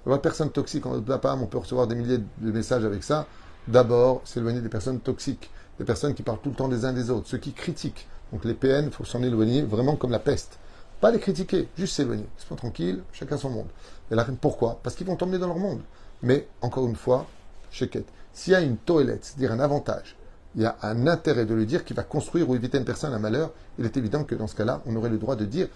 La 0.05 0.19
personne 0.19 0.51
toxique, 0.51 0.85
on 0.85 1.03
on 1.03 1.45
peut 1.47 1.57
recevoir 1.57 1.87
des 1.87 1.95
milliers 1.95 2.19
de 2.19 2.51
messages 2.51 2.85
avec 2.85 3.03
ça. 3.03 3.25
D'abord, 3.67 4.21
s'éloigner 4.23 4.61
des 4.61 4.69
personnes 4.69 4.99
toxiques, 4.99 5.49
des 5.79 5.83
personnes 5.83 6.13
qui 6.13 6.21
parlent 6.21 6.39
tout 6.43 6.49
le 6.49 6.55
temps 6.55 6.67
des 6.67 6.85
uns 6.85 6.93
des 6.93 7.09
autres, 7.09 7.27
ceux 7.27 7.39
qui 7.39 7.53
critiquent. 7.53 8.07
Donc 8.31 8.45
les 8.45 8.53
PN, 8.53 8.85
il 8.85 8.91
faut 8.91 9.03
s'en 9.03 9.23
éloigner 9.23 9.63
vraiment 9.63 9.95
comme 9.95 10.11
la 10.11 10.19
peste. 10.19 10.59
Pas 11.01 11.09
les 11.09 11.19
critiquer, 11.19 11.67
juste 11.75 11.95
s'éloigner. 11.95 12.27
Ils 12.37 12.47
sont 12.47 12.55
tranquilles, 12.55 13.01
chacun 13.13 13.37
son 13.37 13.49
monde. 13.49 13.67
Et 14.11 14.15
la 14.15 14.21
reine, 14.21 14.37
pourquoi? 14.37 14.79
Parce 14.83 14.95
qu'ils 14.95 15.07
vont 15.07 15.15
t'emmener 15.15 15.39
dans 15.39 15.47
leur 15.47 15.57
monde. 15.57 15.81
Mais, 16.21 16.47
encore 16.61 16.85
une 16.85 16.95
fois, 16.95 17.25
chez 17.71 17.89
s'il 18.31 18.53
y 18.53 18.55
a 18.55 18.61
une 18.61 18.77
toilette, 18.77 19.25
c'est-à-dire 19.25 19.51
un 19.51 19.59
avantage, 19.59 20.15
il 20.55 20.61
y 20.61 20.65
a 20.65 20.77
un 20.81 21.07
intérêt 21.07 21.45
de 21.45 21.53
le 21.53 21.65
dire 21.65 21.85
qui 21.85 21.93
va 21.93 22.03
construire 22.03 22.49
ou 22.49 22.55
éviter 22.55 22.77
une 22.77 22.85
personne 22.85 23.13
un 23.13 23.19
malheur, 23.19 23.51
il 23.77 23.85
est 23.85 23.97
évident 23.97 24.23
que 24.23 24.35
dans 24.35 24.47
ce 24.47 24.55
cas-là, 24.55 24.81
on 24.85 24.95
aurait 24.95 25.09
le 25.09 25.17
droit 25.17 25.35
de 25.35 25.45
dire, 25.45 25.67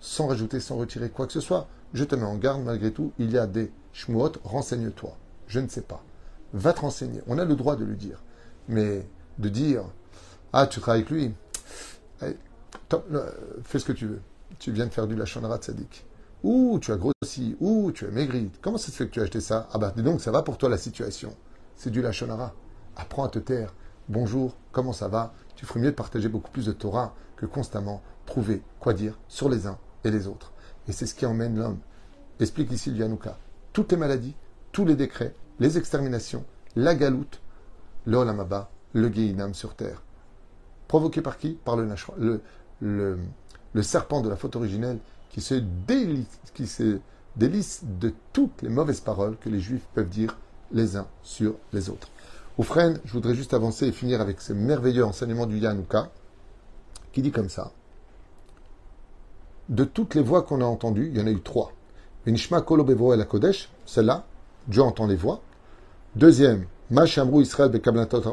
sans 0.00 0.26
rajouter, 0.26 0.60
sans 0.60 0.76
retirer 0.76 1.08
quoi 1.10 1.26
que 1.26 1.32
ce 1.32 1.40
soit, 1.40 1.68
je 1.92 2.04
te 2.04 2.14
mets 2.14 2.24
en 2.24 2.36
garde, 2.36 2.62
malgré 2.62 2.90
tout, 2.90 3.12
il 3.18 3.30
y 3.30 3.38
a 3.38 3.46
des 3.46 3.70
shmuot, 3.92 4.32
renseigne-toi. 4.42 5.16
Je 5.46 5.60
ne 5.60 5.68
sais 5.68 5.82
pas. 5.82 6.02
Va 6.52 6.72
te 6.72 6.80
renseigner. 6.80 7.20
On 7.26 7.38
a 7.38 7.44
le 7.44 7.54
droit 7.54 7.76
de 7.76 7.84
le 7.84 7.94
dire. 7.94 8.22
Mais 8.68 9.06
de 9.38 9.48
dire, 9.48 9.84
ah, 10.52 10.66
tu 10.66 10.80
travailles 10.80 11.02
avec 11.02 11.10
lui, 11.10 11.34
fais 13.64 13.78
ce 13.78 13.84
que 13.84 13.92
tu 13.92 14.06
veux. 14.06 14.20
Tu 14.58 14.72
viens 14.72 14.86
de 14.86 14.90
faire 14.90 15.06
du 15.06 15.16
lachonara 15.16 15.60
sadique. 15.60 16.06
Ou 16.42 16.78
tu 16.80 16.92
as 16.92 16.96
grossi, 16.96 17.56
ou 17.60 17.92
tu 17.92 18.06
as 18.06 18.10
maigri. 18.10 18.50
Comment 18.62 18.78
ça 18.78 18.86
se 18.86 18.96
fait 18.96 19.06
que 19.06 19.10
tu 19.10 19.20
as 19.20 19.24
acheté 19.24 19.40
ça? 19.40 19.68
Ah 19.72 19.78
bah 19.78 19.92
dis 19.96 20.02
donc, 20.02 20.20
ça 20.20 20.30
va 20.30 20.42
pour 20.42 20.58
toi 20.58 20.68
la 20.68 20.78
situation. 20.78 21.34
C'est 21.76 21.90
du 21.90 22.02
lachonara. 22.02 22.52
Apprends 22.96 23.24
à 23.24 23.28
te 23.28 23.38
taire 23.38 23.72
bonjour, 24.08 24.56
comment 24.72 24.92
ça 24.92 25.08
va? 25.08 25.34
Tu 25.56 25.66
ferais 25.66 25.80
mieux 25.80 25.90
de 25.90 25.96
partager 25.96 26.28
beaucoup 26.28 26.50
plus 26.50 26.66
de 26.66 26.72
Torah 26.72 27.14
que 27.36 27.46
constamment 27.46 28.02
trouver 28.26 28.62
quoi 28.80 28.94
dire 28.94 29.18
sur 29.28 29.48
les 29.48 29.66
uns 29.66 29.78
et 30.04 30.10
les 30.10 30.26
autres. 30.26 30.52
Et 30.88 30.92
c'est 30.92 31.06
ce 31.06 31.14
qui 31.14 31.26
emmène 31.26 31.56
l'homme. 31.56 31.78
Explique 32.40 32.72
ici 32.72 32.90
le 32.90 32.98
Yanouka. 32.98 33.38
Toutes 33.72 33.92
les 33.92 33.98
maladies, 33.98 34.34
tous 34.72 34.84
les 34.84 34.96
décrets, 34.96 35.34
les 35.60 35.78
exterminations, 35.78 36.44
la 36.76 36.94
galoute, 36.94 37.40
le 38.06 38.16
Olamaba, 38.16 38.70
le 38.92 39.08
Geinam 39.12 39.54
sur 39.54 39.74
terre. 39.74 40.02
Provoqué 40.88 41.22
par 41.22 41.38
qui? 41.38 41.58
Par 41.64 41.76
le, 41.76 42.40
serpent 43.82 44.20
de 44.20 44.28
la 44.28 44.36
faute 44.36 44.56
originelle 44.56 44.98
qui 45.30 45.40
se 45.40 45.54
délice 47.36 47.84
de 47.84 48.12
toutes 48.32 48.62
les 48.62 48.68
mauvaises 48.68 49.00
paroles 49.00 49.36
que 49.38 49.48
les 49.48 49.60
juifs 49.60 49.86
peuvent 49.94 50.08
dire 50.08 50.36
les 50.72 50.96
uns 50.96 51.06
sur 51.22 51.54
les 51.72 51.88
autres. 51.88 52.08
Oufren, 52.56 53.00
je 53.04 53.12
voudrais 53.12 53.34
juste 53.34 53.52
avancer 53.52 53.88
et 53.88 53.92
finir 53.92 54.20
avec 54.20 54.40
ce 54.40 54.52
merveilleux 54.52 55.04
enseignement 55.04 55.46
du 55.46 55.58
Yanouka 55.58 56.10
qui 57.12 57.20
dit 57.20 57.32
comme 57.32 57.48
ça. 57.48 57.72
De 59.68 59.82
toutes 59.82 60.14
les 60.14 60.22
voix 60.22 60.42
qu'on 60.42 60.60
a 60.60 60.64
entendues, 60.64 61.10
il 61.12 61.18
y 61.18 61.20
en 61.20 61.26
a 61.26 61.30
eu 61.30 61.40
trois. 61.40 61.72
Vinishma 62.24 62.60
Kolobevo 62.60 63.12
el 63.12 63.26
Kodesh, 63.26 63.70
celle-là, 63.86 64.24
Dieu 64.68 64.82
entend 64.82 65.08
les 65.08 65.16
voix. 65.16 65.40
Deuxième, 66.14 66.66
Mashamru 66.90 67.42
Israël 67.42 67.72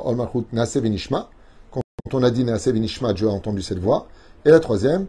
Ol 0.03 0.15
Malchut 0.15 0.45
Nase 0.53 0.77
Vinishma. 0.77 1.29
Quand 1.71 1.81
on 2.13 2.21
a 2.21 2.29
dit 2.29 2.43
Nase 2.43 2.67
Vinishma, 2.67 3.13
Dieu 3.13 3.27
a 3.27 3.31
entendu 3.31 3.63
cette 3.63 3.79
voix. 3.79 4.07
Et 4.45 4.51
la 4.51 4.59
troisième, 4.59 5.07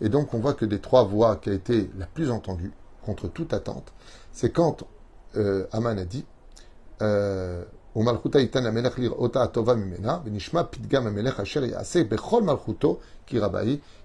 Et 0.00 0.08
donc, 0.08 0.34
on 0.34 0.38
voit 0.38 0.54
que 0.54 0.64
des 0.64 0.78
trois 0.78 1.04
voix 1.04 1.36
qui 1.36 1.50
a 1.50 1.52
été 1.52 1.90
la 1.98 2.06
plus 2.06 2.30
entendue, 2.30 2.72
contre 3.04 3.28
toute 3.28 3.52
attente, 3.52 3.92
c'est 4.32 4.50
quand 4.50 4.84
euh, 5.36 5.66
Aman 5.72 5.98
a 5.98 6.04
dit 6.04 6.24
euh, 7.02 7.64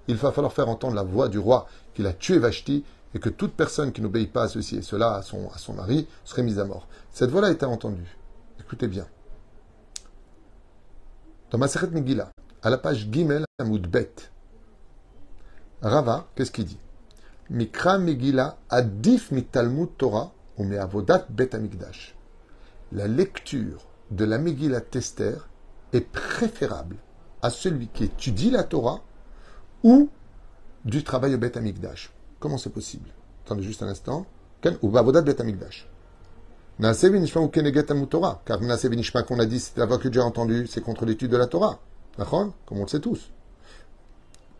il 0.07 0.15
va 0.15 0.31
falloir 0.31 0.53
faire 0.53 0.69
entendre 0.69 0.95
la 0.95 1.03
voix 1.03 1.27
du 1.27 1.39
roi 1.39 1.67
qu'il 1.93 2.07
a 2.07 2.13
tué 2.13 2.39
Vashti 2.39 2.85
et 3.13 3.19
que 3.19 3.29
toute 3.29 3.53
personne 3.53 3.91
qui 3.91 4.01
n'obéit 4.01 4.31
pas 4.31 4.43
à 4.43 4.47
ceci 4.47 4.77
et 4.77 4.81
cela, 4.81 5.15
à 5.15 5.21
son, 5.21 5.49
à 5.53 5.57
son 5.57 5.73
mari, 5.73 6.07
serait 6.23 6.43
mise 6.43 6.59
à 6.59 6.65
mort. 6.65 6.87
Cette 7.11 7.29
voix-là 7.29 7.51
été 7.51 7.65
entendue. 7.65 8.17
Écoutez 8.59 8.87
bien. 8.87 9.05
Dans 11.49 11.57
Maseret 11.57 11.87
Megillah, 11.87 12.31
à 12.63 12.69
la 12.69 12.77
page 12.77 13.09
Gimel 13.11 13.43
Bet, 13.59 14.13
Rava, 15.81 16.27
qu'est-ce 16.35 16.51
qu'il 16.51 16.65
dit? 16.65 16.79
Mikra 17.49 17.97
Megillah 17.97 18.57
adif 18.69 19.31
mitalmud 19.31 19.89
Torah 19.97 20.31
ou 20.57 20.63
avodat 20.73 21.25
bet 21.29 21.53
amigdash. 21.53 22.15
La 22.91 23.07
lecture 23.07 23.87
de 24.11 24.25
la 24.25 24.37
Megillah 24.37 24.81
Tester 24.81 25.35
est 25.93 26.01
préférable 26.01 26.97
à 27.41 27.49
celui 27.49 27.87
qui 27.87 28.03
étudie 28.03 28.51
la 28.51 28.63
Torah 28.63 28.99
ou 29.83 30.09
du 30.83 31.03
travail 31.03 31.33
au 31.35 31.37
Bet 31.37 31.57
Amigdash. 31.57 32.11
Comment 32.39 32.57
c'est 32.57 32.69
possible? 32.69 33.09
Attendez 33.45 33.63
juste 33.63 33.81
un 33.83 33.87
instant. 33.87 34.25
Ou 34.81 34.97
avodat 34.97 35.21
Bet 35.21 35.39
Amigdash. 35.39 35.87
ou 36.79 37.47
keneget 37.47 37.85
Torah. 38.09 38.41
Car 38.45 38.59
Nase 38.61 38.87
qu'on 39.27 39.39
a 39.39 39.45
dit, 39.45 39.59
c'est 39.59 39.77
la 39.77 39.85
voix 39.85 39.97
que 39.97 40.07
Dieu 40.07 40.21
a 40.21 40.25
entendue, 40.25 40.67
c'est 40.67 40.81
contre 40.81 41.05
l'étude 41.05 41.31
de 41.31 41.37
la 41.37 41.47
Torah. 41.47 41.79
Comme 42.17 42.51
on 42.71 42.81
le 42.81 42.87
sait 42.87 42.99
tous. 42.99 43.31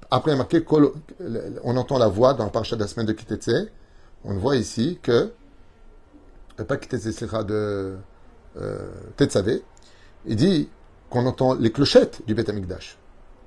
Après, 0.10 0.36
marqué, 0.36 0.64
on 1.64 1.78
entend 1.78 1.98
la 1.98 2.08
voix 2.08 2.34
dans 2.34 2.46
le 2.46 2.52
parachat 2.52 2.76
de 2.76 2.82
la 2.82 2.88
semaine 2.88 3.08
de 3.08 3.14
Kitetse. 3.14 3.70
On 4.24 4.36
voit 4.36 4.56
ici 4.56 5.00
que, 5.02 5.32
pas 6.68 6.78
Kitetse, 6.78 7.24
de 7.46 7.98
euh. 8.58 8.90
Il 10.26 10.36
dit 10.36 10.70
qu'on 11.10 11.26
entend 11.26 11.56
les 11.56 11.72
clochettes 11.72 12.22
du 12.26 12.36
Beth 12.36 12.50
Amikdash. 12.50 12.98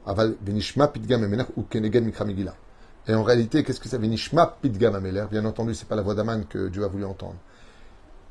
Aval 0.06 0.34
Benishma 0.40 0.92
Ameler 1.10 1.44
ou. 1.56 1.64
Et 3.06 3.14
en 3.14 3.22
réalité, 3.22 3.64
qu'est-ce 3.64 3.80
que 3.80 3.88
c'est 3.88 3.98
Benishma 3.98 4.56
Bien 4.62 5.44
entendu, 5.44 5.74
c'est 5.74 5.88
pas 5.88 5.96
la 5.96 6.02
voix 6.02 6.14
d'Aman 6.14 6.46
que 6.46 6.68
Dieu 6.68 6.84
a 6.84 6.88
voulu 6.88 7.04
entendre. 7.04 7.36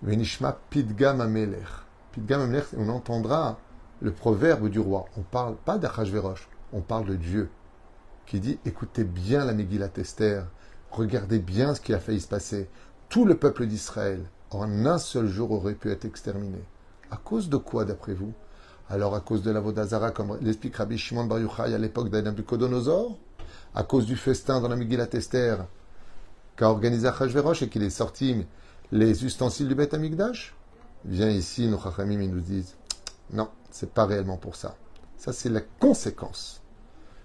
Benishma 0.02 0.58
Pidgam 0.70 1.22
Ameler. 1.22 1.58
Pidgam 2.12 2.42
Ameler, 2.42 2.64
on 2.78 2.90
entendra 2.90 3.58
le 4.02 4.12
proverbe 4.12 4.70
du 4.70 4.80
roi. 4.80 5.06
On 5.18 5.22
parle 5.22 5.56
pas 5.56 5.78
d'Achashverosh, 5.78 6.48
on 6.74 6.82
parle 6.82 7.06
de 7.06 7.16
Dieu 7.16 7.50
qui 8.26 8.40
dit 8.40 8.60
écoutez 8.66 9.04
bien 9.04 9.46
la 9.46 9.54
Megillah 9.54 9.90
Esther, 9.98 10.46
regardez 10.92 11.40
bien 11.40 11.76
ce 11.76 11.82
qui 11.82 11.94
a 11.94 12.00
failli 12.00 12.22
se 12.22 12.28
passer. 12.28 12.70
Tout 13.10 13.26
le 13.26 13.38
peuple 13.38 13.66
d'Israël, 13.68 14.22
en 14.56 14.86
un 14.86 14.98
seul 14.98 15.28
jour, 15.28 15.52
aurait 15.52 15.76
pu 15.76 15.92
être 15.92 16.06
exterminé. 16.06 16.60
À 17.12 17.18
cause 17.18 17.50
de 17.50 17.58
quoi, 17.58 17.86
d'après 17.86 18.14
vous? 18.14 18.34
Alors, 18.90 19.16
à 19.16 19.22
cause 19.22 19.44
de 19.44 19.52
la 19.52 19.60
Vodazara, 19.60 20.12
comme 20.12 20.38
l'explique 20.42 20.76
Rabbi 20.76 20.98
Shimon 20.98 21.26
Bar 21.26 21.40
Yochai 21.40 21.74
à 21.74 21.78
l'époque 21.78 22.10
d'Anabucodonosor 22.10 23.18
À 23.76 23.84
cause 23.84 24.06
du 24.06 24.16
festin 24.16 24.60
dans 24.60 24.68
la 24.68 24.76
Megillah 24.76 25.08
Esther 25.14 25.66
qu'a 26.56 26.70
organisé 26.70 27.08
Achashverosh 27.08 27.64
et 27.64 27.70
qu'il 27.70 27.84
est 27.84 27.90
sorti 27.90 28.46
les 28.92 29.26
ustensiles 29.26 29.68
du 29.68 29.76
Beth 29.76 29.94
Amikdash 29.94 30.56
Viens 31.06 31.30
ici, 31.30 31.68
nos 31.68 31.80
Chachamim, 31.80 32.22
ils 32.22 32.32
nous 32.32 32.42
disent 32.42 32.76
non, 33.32 33.50
c'est 33.72 33.92
pas 33.92 34.06
réellement 34.06 34.38
pour 34.38 34.56
ça. 34.56 34.76
Ça, 35.18 35.34
c'est 35.34 35.50
la 35.50 35.62
conséquence 35.62 36.64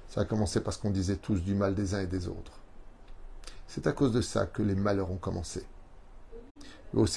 ça 0.08 0.22
a 0.22 0.24
commencé 0.24 0.60
parce 0.60 0.78
qu'on 0.78 0.90
disait 0.90 1.16
tous 1.16 1.42
du 1.42 1.54
mal 1.54 1.74
des 1.74 1.94
uns 1.94 2.00
et 2.00 2.06
des 2.06 2.28
autres. 2.28 2.52
C'est 3.66 3.86
à 3.86 3.92
cause 3.92 4.12
de 4.12 4.22
ça 4.22 4.46
que 4.46 4.62
les 4.62 4.74
malheurs 4.74 5.10
ont 5.10 5.18
commencé. 5.18 5.64
Donc 6.94 7.08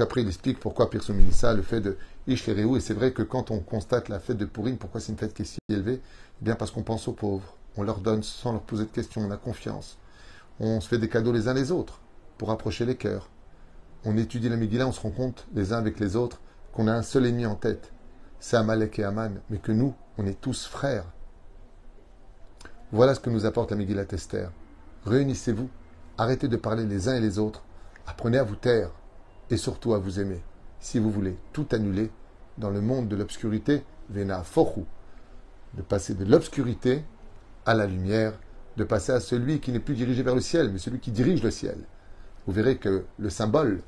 après, 0.00 0.22
il 0.22 0.28
explique 0.28 0.60
pourquoi 0.60 0.90
Pirsum 0.90 1.16
Nissa, 1.16 1.54
le 1.54 1.62
fait 1.62 1.80
de 1.80 1.96
Ishlereu. 2.26 2.76
Et 2.76 2.80
c'est 2.80 2.94
vrai 2.94 3.12
que 3.12 3.22
quand 3.22 3.50
on 3.50 3.60
constate 3.60 4.08
la 4.08 4.20
fête 4.20 4.36
de 4.36 4.44
Purim, 4.44 4.76
pourquoi 4.76 5.00
c'est 5.00 5.12
une 5.12 5.18
fête 5.18 5.34
qui 5.34 5.42
est 5.42 5.46
si 5.46 5.58
élevée? 5.68 6.00
Eh 6.40 6.44
bien, 6.44 6.54
parce 6.54 6.70
qu'on 6.70 6.82
pense 6.82 7.08
aux 7.08 7.12
pauvres. 7.12 7.56
On 7.76 7.82
leur 7.82 8.00
donne 8.00 8.22
sans 8.22 8.52
leur 8.52 8.62
poser 8.62 8.84
de 8.84 8.90
questions. 8.90 9.22
On 9.22 9.30
a 9.30 9.36
confiance. 9.36 9.98
On 10.60 10.80
se 10.80 10.88
fait 10.88 10.98
des 10.98 11.08
cadeaux 11.08 11.32
les 11.32 11.48
uns 11.48 11.54
les 11.54 11.72
autres 11.72 12.00
pour 12.36 12.48
rapprocher 12.48 12.84
les 12.84 12.96
cœurs. 12.96 13.30
On 14.04 14.16
étudie 14.16 14.48
la 14.48 14.56
Megillah, 14.56 14.86
on 14.86 14.92
se 14.92 15.00
rend 15.00 15.10
compte 15.10 15.46
les 15.54 15.72
uns 15.72 15.78
avec 15.78 16.00
les 16.00 16.16
autres 16.16 16.40
qu'on 16.72 16.88
a 16.88 16.92
un 16.92 17.02
seul 17.02 17.26
ennemi 17.26 17.46
en 17.46 17.54
tête, 17.54 17.92
c'est 18.40 18.56
Amalek 18.56 18.98
et 18.98 19.04
Aman, 19.04 19.40
mais 19.50 19.58
que 19.58 19.72
nous, 19.72 19.94
on 20.18 20.26
est 20.26 20.40
tous 20.40 20.66
frères. 20.66 21.04
Voilà 22.92 23.14
ce 23.14 23.20
que 23.20 23.30
nous 23.30 23.46
apporte 23.46 23.70
la 23.70 23.76
Megillat 23.76 24.04
Esther. 24.12 24.52
Réunissez-vous, 25.06 25.68
arrêtez 26.18 26.46
de 26.46 26.56
parler 26.56 26.84
les 26.84 27.08
uns 27.08 27.16
et 27.16 27.20
les 27.20 27.38
autres, 27.38 27.64
apprenez 28.06 28.38
à 28.38 28.44
vous 28.44 28.54
taire 28.54 28.90
et 29.50 29.56
surtout 29.56 29.94
à 29.94 29.98
vous 29.98 30.20
aimer. 30.20 30.42
Si 30.78 30.98
vous 30.98 31.10
voulez 31.10 31.36
tout 31.52 31.66
annuler 31.72 32.10
dans 32.58 32.70
le 32.70 32.80
monde 32.80 33.08
de 33.08 33.16
l'obscurité, 33.16 33.82
Vena 34.10 34.42
Fochu, 34.42 34.82
de 35.74 35.82
passer 35.82 36.14
de 36.14 36.24
l'obscurité 36.24 37.02
à 37.64 37.74
la 37.74 37.86
lumière, 37.86 38.34
de 38.76 38.84
passer 38.84 39.12
à 39.12 39.20
celui 39.20 39.60
qui 39.60 39.72
n'est 39.72 39.80
plus 39.80 39.94
dirigé 39.94 40.22
vers 40.22 40.34
le 40.34 40.40
ciel, 40.40 40.70
mais 40.70 40.78
celui 40.78 41.00
qui 41.00 41.12
dirige 41.12 41.42
le 41.42 41.50
ciel. 41.50 41.78
Vous 42.46 42.52
verrez 42.52 42.76
que 42.76 43.04
le 43.18 43.30
symbole 43.30 43.82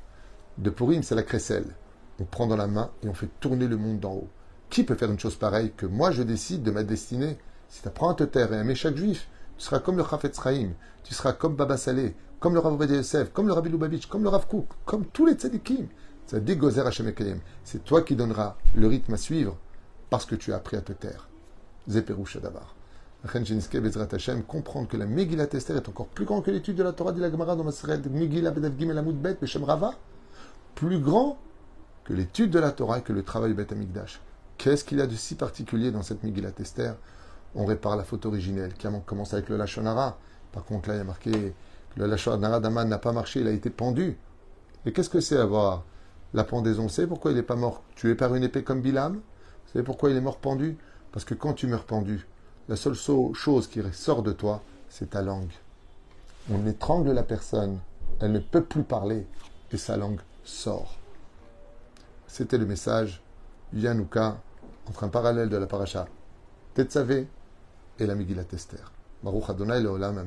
de 0.57 0.69
Purim, 0.69 1.03
c'est 1.03 1.15
la 1.15 1.23
crécelle 1.23 1.75
on 2.19 2.23
prend 2.23 2.47
dans 2.47 2.57
la 2.57 2.67
main 2.67 2.91
et 3.03 3.09
on 3.09 3.13
fait 3.13 3.29
tourner 3.39 3.67
le 3.67 3.77
monde 3.77 3.99
d'en 3.99 4.13
haut. 4.13 4.29
Qui 4.69 4.83
peut 4.83 4.95
faire 4.95 5.11
une 5.11 5.19
chose 5.19 5.35
pareille 5.35 5.73
que 5.75 5.85
moi 5.85 6.11
je 6.11 6.23
décide 6.23 6.63
de 6.63 6.71
ma 6.71 6.83
destinée 6.83 7.37
Si 7.69 7.81
tu 7.81 7.87
apprends 7.87 8.09
à 8.09 8.15
te 8.15 8.23
taire 8.23 8.51
et 8.53 8.57
à 8.57 8.61
aimer 8.61 8.75
chaque 8.75 8.97
juif, 8.97 9.27
tu 9.57 9.63
seras 9.63 9.79
comme 9.79 9.97
le 9.97 10.03
Chafetz 10.03 10.41
Chaim, 10.41 10.71
tu 11.03 11.13
seras 11.13 11.33
comme 11.33 11.55
Baba 11.55 11.77
Saleh, 11.77 12.15
comme 12.39 12.53
le 12.53 12.59
Rav 12.59 12.77
Yosef, 12.89 13.31
comme 13.31 13.47
le 13.47 13.53
Rabbi 13.53 13.69
Lubavitch, 13.69 14.07
comme 14.07 14.23
le 14.23 14.29
Rav 14.29 14.47
Kouk, 14.47 14.67
comme 14.85 15.05
tous 15.05 15.25
les 15.25 15.33
tzadikim. 15.33 15.87
C'est 16.27 16.43
Gozer 16.57 16.87
Hashem 16.87 17.13
C'est 17.63 17.83
toi 17.83 18.01
qui 18.01 18.15
donneras 18.15 18.55
le 18.75 18.87
rythme 18.87 19.13
à 19.13 19.17
suivre 19.17 19.57
parce 20.09 20.25
que 20.25 20.35
tu 20.35 20.53
as 20.53 20.55
appris 20.55 20.75
à 20.75 20.81
te 20.81 20.91
taire. 20.93 21.29
Zeperu 21.87 22.25
Shadavar. 22.25 22.75
Bezrat 23.23 24.07
Hashem, 24.11 24.43
comprendre 24.43 24.87
que 24.87 24.97
la 24.97 25.05
Megillat 25.05 25.47
Esther 25.53 25.77
est 25.77 25.89
encore 25.89 26.07
plus 26.07 26.25
grand 26.25 26.41
que 26.41 26.51
l'étude 26.51 26.75
de 26.75 26.83
la 26.83 26.93
Torah 26.93 27.11
de 27.11 27.21
la 27.21 27.31
Gemara 27.31 27.55
dans 27.55 27.63
Maseret 27.63 28.01
Megillah 28.09 28.51
Bedav 28.51 28.73
Gimel 28.77 28.97
Amud 28.97 29.19
Bet 29.19 29.37
Rava. 29.63 29.93
Plus 30.75 30.99
grand 30.99 31.37
que 32.03 32.13
l'étude 32.13 32.51
de 32.51 32.59
la 32.59 32.71
Torah 32.71 32.99
et 32.99 33.01
que 33.01 33.13
le 33.13 33.23
travail 33.23 33.51
du 33.51 33.55
Beth 33.55 33.71
Amikdash. 33.71 34.21
Qu'est-ce 34.57 34.83
qu'il 34.83 34.99
y 34.99 35.01
a 35.01 35.07
de 35.07 35.15
si 35.15 35.35
particulier 35.35 35.91
dans 35.91 36.03
cette 36.03 36.23
Megillat 36.23 36.53
Esther? 36.59 36.95
On 37.55 37.65
répare 37.65 37.95
la 37.95 38.03
faute 38.03 38.25
originelle 38.25 38.73
qui 38.73 38.87
commence 39.05 39.33
avec 39.33 39.49
le 39.49 39.57
Lachonara. 39.57 40.17
Par 40.51 40.63
contre, 40.65 40.89
là, 40.89 40.95
il 40.95 40.97
y 40.99 41.01
a 41.01 41.05
marqué 41.05 41.31
que 41.31 41.99
le 41.99 42.05
Lachonara 42.05 42.59
d'Aman 42.59 42.87
n'a 42.87 42.97
pas 42.97 43.11
marché, 43.11 43.39
il 43.41 43.47
a 43.47 43.51
été 43.51 43.69
pendu. 43.69 44.17
Et 44.85 44.91
qu'est-ce 44.91 45.09
que 45.09 45.21
c'est 45.21 45.37
avoir 45.37 45.83
la 46.33 46.43
pendaison? 46.43 46.89
C'est 46.89 47.07
pourquoi 47.07 47.31
il 47.31 47.37
n'est 47.37 47.43
pas 47.43 47.55
mort 47.55 47.81
tué 47.95 48.15
par 48.15 48.35
une 48.35 48.43
épée 48.43 48.63
comme 48.63 48.81
Bilam? 48.81 49.13
Vous 49.15 49.71
savez 49.73 49.83
pourquoi 49.83 50.09
il 50.09 50.17
est 50.17 50.21
mort 50.21 50.37
pendu? 50.37 50.77
Parce 51.11 51.25
que 51.25 51.33
quand 51.33 51.53
tu 51.53 51.67
meurs 51.67 51.85
pendu, 51.85 52.27
la 52.67 52.75
seule 52.75 52.93
chose 52.93 53.67
qui 53.67 53.81
sort 53.93 54.21
de 54.21 54.33
toi, 54.33 54.61
c'est 54.89 55.11
ta 55.11 55.21
langue. 55.21 55.53
On 56.51 56.65
étrangle 56.67 57.11
la 57.11 57.23
personne, 57.23 57.79
elle 58.19 58.33
ne 58.33 58.39
peut 58.39 58.63
plus 58.63 58.83
parler, 58.83 59.25
et 59.71 59.77
sa 59.77 59.97
langue 59.97 60.19
sort. 60.43 60.95
C'était 62.27 62.57
le 62.57 62.65
message 62.65 63.21
Yanouka 63.73 64.37
entre 64.87 65.03
un 65.03 65.07
parallèle 65.09 65.49
de 65.49 65.57
la 65.57 65.67
paracha 65.67 66.07
Tetzavé 66.75 67.27
et 67.99 68.05
la 68.05 68.15
Megillat 68.15 68.53
Esther. 68.53 68.91
Baruch 69.23 69.49
Adonai 69.49 69.81
Leolam. 69.81 70.23